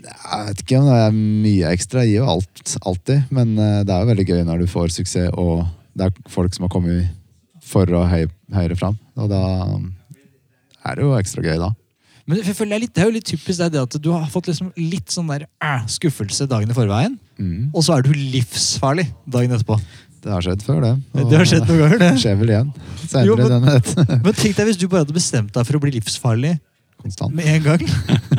[0.03, 2.03] Jeg vet ikke om det er mye ekstra.
[2.05, 3.23] Jeg gir jo alt, alltid.
[3.33, 5.65] Men eh, det er jo veldig gøy når du får suksess, og
[5.97, 7.09] det er folk som har kommet
[7.67, 8.97] for å høy, høyere fram.
[9.17, 9.41] Og da
[10.87, 11.71] er det jo ekstra gøy, da.
[12.27, 14.09] Men jeg føler det er, litt, det er jo litt typisk det, det at du
[14.11, 17.67] har fått liksom litt sånn der øh, skuffelse dagen i forveien, Mm.
[17.69, 19.75] og så er du livsfarlig dagen etterpå.
[20.25, 20.89] Det har skjedd før, det.
[21.21, 22.07] Og Det har skjedd noen ganger, det.
[22.23, 22.71] skjer vel igjen.
[23.27, 26.55] Jo, men- Men tenk deg hvis du bare hadde bestemt deg for å bli livsfarlig
[26.97, 27.35] Konstant.
[27.37, 27.85] med en gang.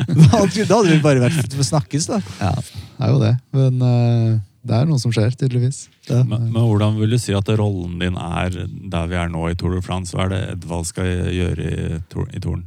[0.69, 2.19] Da hadde, vi bare vært for snakkes, da.
[2.39, 3.33] Ja, det er jo det.
[3.55, 5.85] Men uh, det er noe som skjer, tydeligvis.
[6.07, 8.55] Det, Men, men hvordan vil du si at rollen din er
[8.91, 10.15] der vi er nå i Tour de France?
[10.15, 12.65] Hva er det Edvald skal gjøre i, i Touren?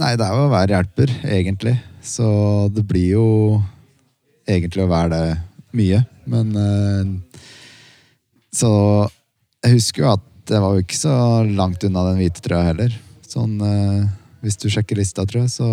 [0.00, 1.74] Nei, det er jo å være hjelper, egentlig.
[2.04, 2.28] Så
[2.74, 3.26] det blir jo
[4.44, 5.26] egentlig å være det
[5.78, 6.04] mye.
[6.30, 7.40] Men uh,
[8.54, 8.70] Så
[9.64, 11.16] jeg husker jo at jeg var jo ikke så
[11.48, 12.92] langt unna den hvite trøya heller.
[13.24, 14.04] Sånn eh,
[14.44, 15.68] Hvis du sjekker lista, tror jeg, så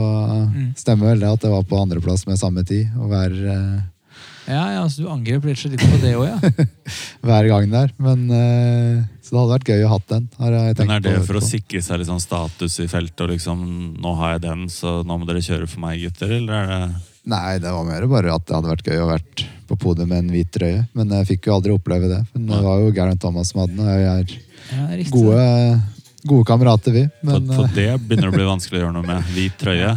[0.51, 0.73] Mm.
[0.79, 2.87] stemmer vel det at jeg var på andreplass med samme tid.
[2.97, 3.81] Og hver, eh,
[4.47, 6.65] Ja, ja, så Du angrep litt på det òg, ja.
[7.27, 7.91] hver gang der.
[7.99, 10.29] Men uh, Så det hadde vært gøy å ha den.
[10.39, 12.87] Har jeg tenkt Men er det på for å sikre seg litt sånn status i
[12.87, 13.61] feltet og liksom
[14.01, 16.31] Nå har jeg den, så nå må dere kjøre for meg, gutter?
[16.39, 16.95] Eller er det
[17.31, 20.23] Nei, det var mer bare at det hadde vært gøy å vært på podiet med
[20.23, 20.87] en hvit trøye.
[20.97, 22.21] Men jeg fikk jo aldri oppleve det.
[22.33, 24.33] Men det var jo Garen Thomas som hadde den, og jeg er
[24.71, 25.45] ja gode,
[26.27, 27.03] gode kamerater, vi.
[27.25, 29.29] Men for eh, det begynner å bli vanskelig å gjøre noe med.
[29.35, 29.93] Hvit trøye.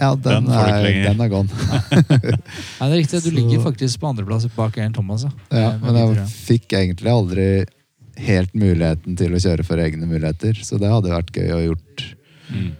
[0.00, 1.48] ja, den, den er, den er gone.
[2.80, 3.22] Ja, det er riktig.
[3.24, 5.26] Du ligger faktisk på andreplass bak Aaron Thomas.
[5.26, 5.32] Ja.
[5.60, 7.48] Ja, men jeg fikk egentlig aldri
[8.20, 10.58] helt muligheten til å kjøre for egne muligheter.
[10.66, 12.06] Så det hadde vært gøy å gjort,
[12.50, 12.72] Mm.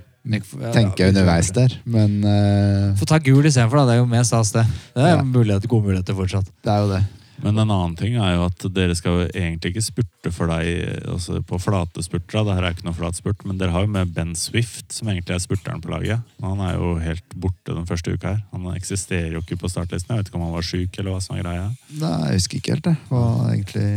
[0.75, 1.73] Tenke underveis der.
[1.89, 2.91] Men uh...
[2.99, 3.85] Få ta gul istedenfor, da.
[3.87, 4.65] Det er jo mer stas, det.
[4.97, 5.23] Det er Ja.
[5.25, 6.51] mulighet, gode muligheter fortsatt.
[6.67, 6.99] det er jo det.
[7.41, 11.07] Men en annen ting er jo at dere skal jo egentlig ikke spurte for deg
[11.09, 12.45] altså på flate spurtere.
[12.47, 15.09] Det her er ikke noe flat spurt, men dere har jo med Ben Swift, som
[15.09, 16.27] egentlig er spurteren på laget.
[16.45, 18.43] Han er jo helt borte den første uka her.
[18.53, 20.15] Han eksisterer jo ikke på startlisten.
[20.15, 21.71] Jeg vet ikke om han var sjuk eller hva som er greia.
[22.03, 23.25] Nei, jeg husker ikke helt det, hva
[23.55, 23.89] egentlig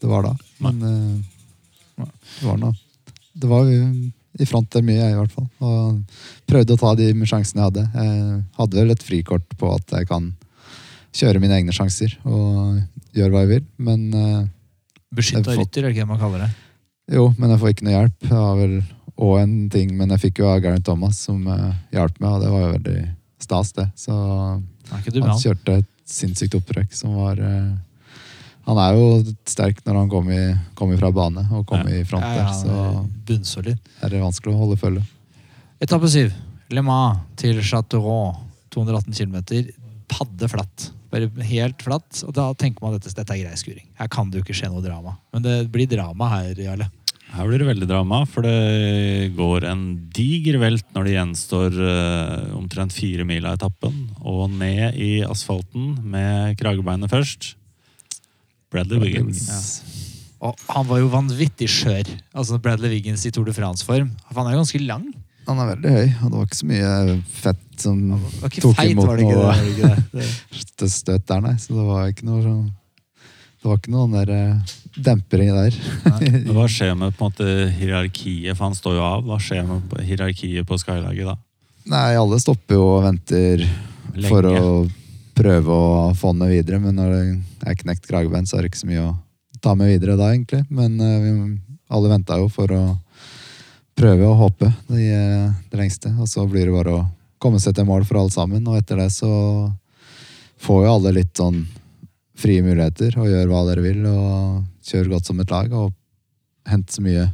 [0.00, 0.34] det var da.
[0.64, 2.08] Men uh,
[2.38, 2.74] det var noe.
[3.40, 3.84] Det var jo
[4.40, 5.48] i front der mye, jeg i hvert fall.
[5.66, 7.84] Og prøvde å ta de sjansene jeg hadde.
[7.94, 10.30] Jeg hadde vel et frikort på at jeg kan
[11.16, 12.80] kjøre mine egne sjanser og
[13.16, 13.64] gjøre hva jeg vil.
[13.82, 14.46] Men uh,
[15.14, 16.50] Beskytta får- rytter, er det ikke det man kaller det?
[17.10, 18.18] jo, men jeg får ikke noe hjelp.
[18.28, 18.74] Jeg har vel
[19.20, 22.44] òg en ting, men jeg fikk jo av Garen Thomas som uh, hjalp meg, og
[22.44, 23.00] det var jo veldig
[23.42, 23.86] stas, det.
[23.98, 27.74] Så han kjørte et sinnssykt opprøk som var uh,
[28.68, 29.04] Han er jo
[29.48, 33.04] sterk når han kommer kom fra bane og kommer i front Ja, der, ja, så
[33.26, 33.78] Bunnsolid.
[34.02, 35.02] er det vanskelig å holde følge.
[35.82, 36.30] Etappe syv.
[36.70, 38.36] Le Mans til Chateauroux.
[38.70, 39.40] 218 km.
[40.10, 40.90] Padde flatt.
[41.10, 42.22] Bare helt flatt.
[42.26, 43.86] Og da tenker man at dette, dette er grei skuring.
[43.98, 45.16] Her kan det jo ikke skje noe drama.
[45.34, 46.90] Men det blir drama her, Jarle.
[47.30, 52.56] Her blir det veldig drama, for det går en diger velt når det gjenstår uh,
[52.58, 54.08] omtrent fire mil av etappen.
[54.26, 57.52] Og ned i asfalten med kragebeinet først.
[58.70, 59.46] Bradley Wiggins.
[60.40, 62.10] Og han var jo vanvittig skjør.
[62.34, 64.10] Altså Bradley Wiggins i Tour de France-form.
[64.34, 65.06] Han er jo ganske lang.
[65.48, 68.00] Han er veldig høy, og det var ikke så mye fett som
[68.60, 70.26] tok feit, imot det noe det det?
[70.82, 70.90] det?
[70.92, 71.56] støt der, nei.
[71.58, 72.68] Så det var ikke noe sånn
[73.60, 75.78] Det var ikke noen der eh, dempering der.
[76.20, 79.24] Men Hva skjer med på en måte hierarkiet, for han står jo av.
[79.26, 81.36] Hva skjer med hierarkiet på Skylaget da?
[81.90, 83.64] Nei, alle stopper jo og venter
[84.28, 84.64] for å
[85.40, 88.72] prøve å få den med videre, men når det er knekt kragebein, så er det
[88.72, 89.14] ikke så mye å
[89.64, 90.62] ta med videre da, egentlig.
[90.68, 91.32] Men uh, vi,
[91.90, 92.82] alle venta jo for å
[94.00, 95.08] prøve å håpe det,
[95.70, 97.04] det lengste, og så blir det bare å
[97.40, 99.30] komme seg til mål for alle sammen, og etter det så
[100.60, 101.62] får jo alle litt sånn
[102.40, 105.92] frie muligheter og gjør hva dere vil, og kjører godt som et lag, og
[106.68, 107.28] hente så mye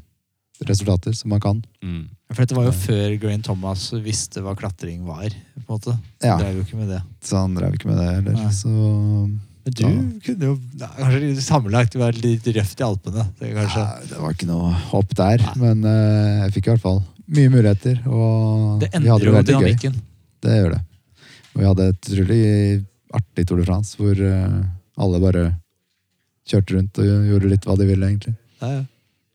[0.67, 1.59] resultater som man kan.
[1.85, 2.07] Mm.
[2.33, 5.29] For dette var jo før Grain Thomas visste hva klatring var.
[5.31, 5.95] på en måte.
[6.25, 6.39] Ja.
[6.41, 7.03] Drev jo ikke med det.
[7.23, 8.39] Så han drev ikke med det heller.
[8.41, 8.55] Nei.
[8.57, 8.73] Så
[9.67, 9.93] Men du Ja.
[10.23, 13.25] kunne jo nei, kanskje sammenlagt vært litt røft i Alpene.
[13.41, 13.83] Det, kanskje.
[13.83, 17.51] Nei, det var ikke noe hopp der, men uh, jeg fikk i hvert fall mye
[17.51, 17.99] muligheter.
[18.07, 19.43] Og det vi endrer jo gøy.
[19.51, 19.97] dynamikken.
[20.47, 20.83] Det gjør det.
[21.51, 22.43] Og vi hadde et utrolig
[23.17, 24.61] artig Tour de France, hvor uh,
[25.03, 25.47] alle bare
[26.47, 28.37] kjørte rundt og gjorde litt hva de ville, egentlig.
[28.63, 28.85] Ja, ja.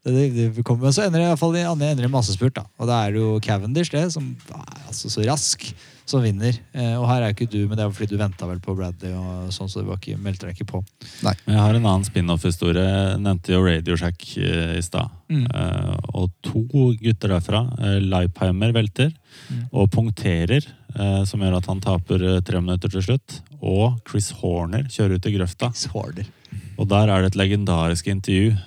[0.02, 2.56] Det, det, det kommer, men så ender det i hvert fall i massespurt.
[2.56, 2.64] da.
[2.82, 5.68] Og da er det jo Cavendish det, som er altså så rask,
[6.12, 6.58] som vinner.
[6.76, 9.14] Eh, og her er ikke du, men det er fordi du venta vel på Bradley,
[9.16, 10.84] og sånn, så du var ikke, meldte deg ikke på.
[11.26, 11.34] Nei.
[11.48, 13.16] Jeg har en annen spin-off-historie.
[13.22, 15.10] Nevnte jo Radio Shack eh, i stad.
[15.32, 15.46] Mm.
[15.48, 16.66] Eh, og to
[17.00, 19.14] gutter derfra, uh, Leipheimer velter
[19.48, 19.62] Mm.
[19.72, 23.38] og punkterer, eh, som gjør at han taper tre minutter til slutt.
[23.64, 25.70] Og Chris Horner kjører ut i grøfta.
[25.74, 26.28] Sorder.
[26.76, 28.58] Og der er det et legendarisk intervju.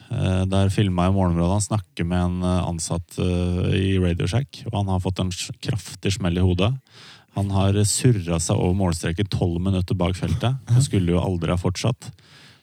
[0.49, 1.59] Der filma jeg morgenområdet.
[1.59, 6.39] Han snakker med en ansatt i Radio Shack, og han har fått en kraftig smell
[6.39, 6.73] i hodet.
[7.35, 10.55] Han har surra seg over målstreken tolv minutter bak feltet.
[10.71, 12.13] og skulle jo aldri ha fortsatt.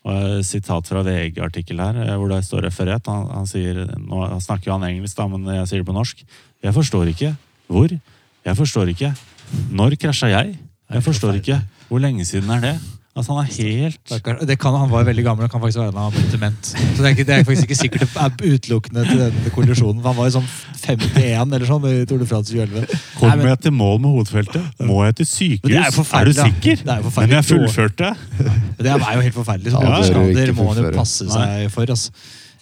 [0.01, 3.05] Og Sitat fra VG-artikkel her, eh, hvor det står referert.
[3.05, 6.24] Han, han, sier, nå snakker jo han engelsk, da, men jeg sier det på norsk.
[6.63, 7.36] Jeg forstår ikke.
[7.67, 7.93] Hvor?
[8.45, 9.11] Jeg forstår ikke.
[9.69, 10.55] Når krasja jeg?
[10.91, 11.59] Jeg forstår ikke.
[11.91, 12.76] Hvor lenge siden er det?
[13.12, 14.12] Altså, han er helt
[14.47, 16.68] Det kan, han var veldig gammel og kan faktisk være en abonnement.
[16.70, 19.99] Så det er, ikke, det er faktisk ikke sikkert det er utelukkende til denne kollisjonen.
[20.05, 20.47] Han var jo sånn
[20.80, 22.86] 51 eller sånn i Tour de France 2011.
[22.86, 24.86] Nei, Kommer men- jeg til mål med hovedfeltet?
[24.88, 25.76] Må jeg til sykehus?
[25.76, 26.86] Er er, du sikker?
[26.86, 28.14] Det er Men jeg fullførte.
[28.80, 29.76] Det er jo helt forferdelig.
[29.76, 29.84] Sånn.
[29.84, 31.91] Ja, det skader må man jo passe seg for.
[31.91, 32.16] Altså.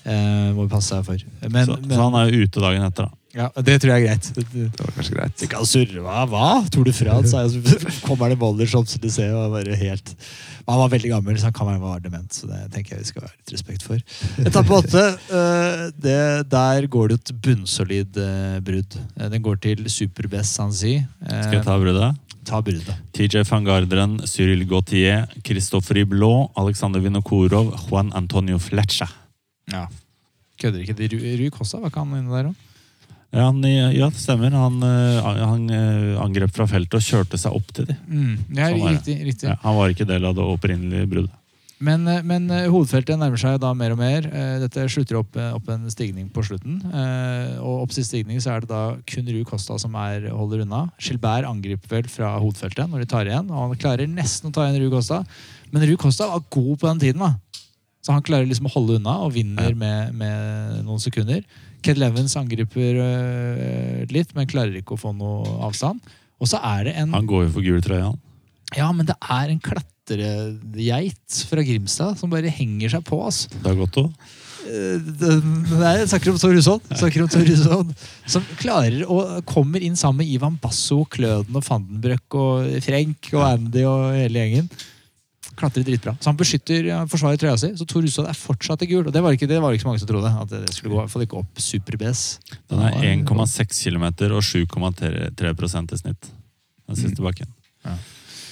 [0.09, 1.29] Eh, må passe seg for.
[1.45, 3.18] Men, så, men så han er jo ute dagen etter, da.
[3.35, 4.27] Ja, det tror jeg er greit.
[4.35, 4.45] Det,
[4.79, 5.35] var kanskje greit.
[5.37, 6.23] det kan surre, hva?
[6.31, 6.45] hva?
[6.73, 7.29] Tour de France?
[7.31, 10.15] så- Kommer det boller som du ser, og bare helt
[10.67, 12.29] Han var veldig gammel, så han kan være dement.
[12.33, 13.97] Så det tenker jeg vi skal ha litt respekt for.
[14.45, 15.03] Etappe åtte.
[15.29, 18.97] eh, det- Der går det et bunnsolid eh, brudd.
[19.19, 20.95] Eh, Den går til Superbest Sansi.
[21.25, 22.17] Skal jeg ta bruddet?
[22.49, 22.95] ta bruddet.
[23.13, 29.09] TJ van Garderen, Cyril Gautier, Christopher Iblot, Alexander Vinokorov, Juan Antonio Fletcher.
[29.69, 29.83] Ja.
[30.59, 30.95] Kødder ikke.
[31.37, 32.55] Rui Costa, var ikke han inne der òg?
[33.29, 34.53] Ja, han, ja, det stemmer.
[34.57, 37.99] Han, eh, han eh, angrep fra feltet og kjørte seg opp til dem.
[38.09, 39.17] Mm, ja, Sånn riktig.
[39.27, 39.49] riktig.
[39.51, 41.35] Ja, han var ikke del av det opprinnelige bruddet.
[41.79, 44.25] Men, eh, men hovedfeltet nærmer seg da mer og mer.
[44.63, 46.81] Dette slutter opp, opp en stigning på slutten.
[47.61, 50.87] Og opp siste stigning så er det da kun Rui Costa som er, holder unna.
[50.97, 53.53] Gilbert angriper vel fra hovedfeltet når de tar igjen.
[53.53, 55.21] Og han klarer nesten å ta igjen Rui Costa.
[55.69, 57.21] Men Rui Costa var god på den tiden.
[57.21, 57.35] da.
[58.01, 61.43] Så han klarer liksom å holde unna og vinner med, med noen sekunder.
[61.85, 66.01] Ked Levens angriper øh, litt, men klarer ikke å få noe avstand.
[66.39, 68.19] Og så er det en Han går jo for gul trøye, han.
[68.77, 73.19] ja, men det er en klatregeit fra Grimstad som bare henger seg på.
[73.25, 73.47] ass.
[73.51, 74.13] Det er godt òg.
[74.69, 74.99] Eh,
[75.79, 76.89] Nei, jeg snakker om Tor Hushovd.
[76.99, 77.93] Snakker om Tor
[78.29, 83.45] Som klarer å kommer inn sammen med Ivan Basso, Kløden og Fandenbrøk og Frenk og
[83.47, 84.69] Andy og hele gjengen.
[85.59, 86.15] Klatrer dritbra.
[86.19, 87.71] Så han beskytter, ja, forsvarer trøya si.
[87.75, 89.03] Så Tor Hushovd er fortsatt i gul.
[89.03, 90.31] Og det var ikke, det var ikke så mange som trodde.
[90.43, 92.23] At det skulle gå, for det ikke opp super-BS.
[92.71, 96.31] Den er 1,6 km og 7,3 i snitt.
[96.89, 97.51] Den siste bakken.
[97.85, 97.97] Ja.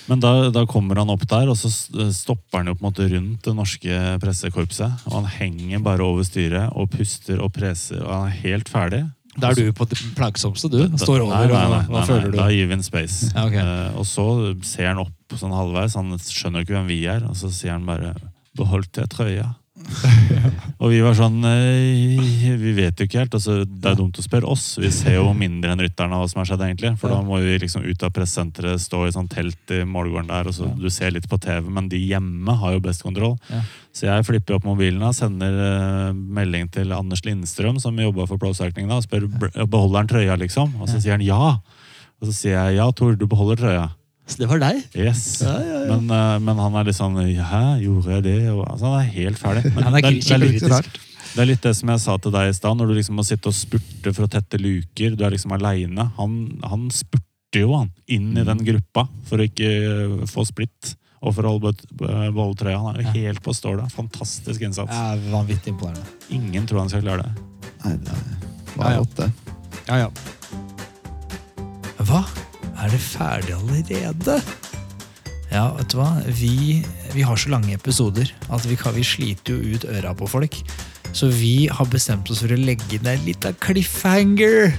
[0.08, 1.70] Men da, da kommer han opp der, og så
[2.16, 5.08] stopper han jo på en måte rundt det norske pressekorpset.
[5.10, 9.04] Og han henger bare over styret og puster og preser, og han er helt ferdig.
[9.38, 10.80] Da er du på det plagsomste, du.
[10.98, 11.36] Står over.
[11.36, 12.40] nei, nei, nei, og hva føler du?
[12.40, 13.30] Da gir vi en space.
[13.36, 13.62] Ja, okay.
[13.62, 14.26] uh, og så
[14.66, 17.86] ser han opp sånn halvveis, han skjønner ikke hvem vi er, og så sier han
[17.88, 18.16] bare
[18.58, 19.52] 'beholdt jeg trøya'?
[20.88, 23.36] og vi var sånn Vi vet jo ikke helt.
[23.36, 24.78] Altså, det er dumt å spørre oss.
[24.80, 26.94] Vi ser jo mindre enn rytterne av hva som har skjedd, egentlig.
[27.02, 30.48] For da må vi liksom ut av pressesenteret, stå i sånn telt i målgården der,
[30.48, 33.36] og så du ser litt på TV, men de hjemme har jo best kontroll.
[33.98, 38.40] Så jeg flipper opp mobilen og sender eh, melding til Anders Lindstrøm, som jobba for
[38.40, 39.28] Pro og spør
[39.66, 40.78] beholder han trøya, liksom.
[40.82, 41.58] Og så sier han ja.
[42.18, 43.88] Og så sier jeg ja, Tor, du beholder trøya.
[44.28, 44.80] Så det var deg?
[44.98, 45.22] Yes.
[45.42, 45.96] Ja, ja, ja.
[45.96, 48.40] Men, eh, men han er litt sånn Hæ, gjorde jeg det?
[48.52, 49.64] Og, altså, han er helt ferdig.
[49.72, 51.00] Men Han er det, det, er litt,
[51.32, 53.26] det er litt det som jeg sa til deg i stad, når du liksom må
[53.28, 55.16] sitte og spurte for å tette luker.
[55.16, 56.10] Du er liksom aleine.
[56.20, 60.96] Han, han spurte jo han inn i den gruppa for å ikke eh, få splitt.
[61.18, 62.78] Og for å holde beholde trøya.
[62.84, 63.90] Han er jo helt på stålet.
[63.96, 64.94] Fantastisk innsats.
[64.94, 66.06] Ja, vanvittig imponerende.
[66.36, 67.48] Ingen tror han skal klare det.
[67.86, 68.38] Nei, det er
[68.78, 68.98] var ja.
[68.98, 69.32] godt, det.
[69.88, 70.10] Ja, ja.
[72.06, 72.22] Hva?
[72.78, 74.38] Er det ferdig allerede?
[75.52, 76.10] Ja, vet du hva?
[76.38, 76.84] Vi,
[77.16, 80.60] vi har så lange episoder at vi, kan, vi sliter jo ut øra på folk.
[81.16, 84.76] Så vi har bestemt oss for å legge ned en liten cliffhanger.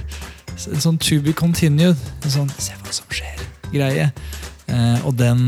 [0.55, 1.99] En sånn to be continued.
[2.23, 4.11] En sånn se hva som skjer-greie.
[4.69, 5.47] Eh, og den,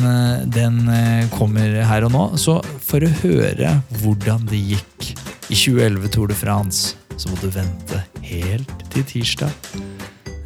[0.52, 2.26] den eh, kommer her og nå.
[2.42, 5.12] Så for å høre hvordan det gikk
[5.52, 9.54] i 2011 Tour de France, så må du vente helt til tirsdag.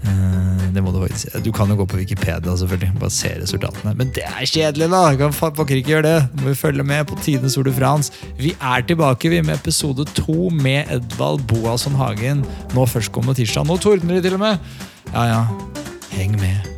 [0.05, 2.91] Eh, Det må Du faktisk Du kan jo gå på Wikipedia, selvfølgelig.
[2.99, 3.95] Bare se resultatene.
[3.95, 5.03] Men det er kjedelig, da!
[5.11, 6.27] Du kan faktisk ikke gjøre det.
[6.35, 8.11] Du må jo følge med på Tidenes Tour de France.
[8.39, 12.45] Vi er tilbake vi med episode to med Edvald Boasson Hagen.
[12.75, 13.67] Nå førstkommende tirsdag.
[13.67, 14.57] Nå tordner de til og med!
[15.13, 15.43] Ja, ja.
[16.11, 16.74] Heng med.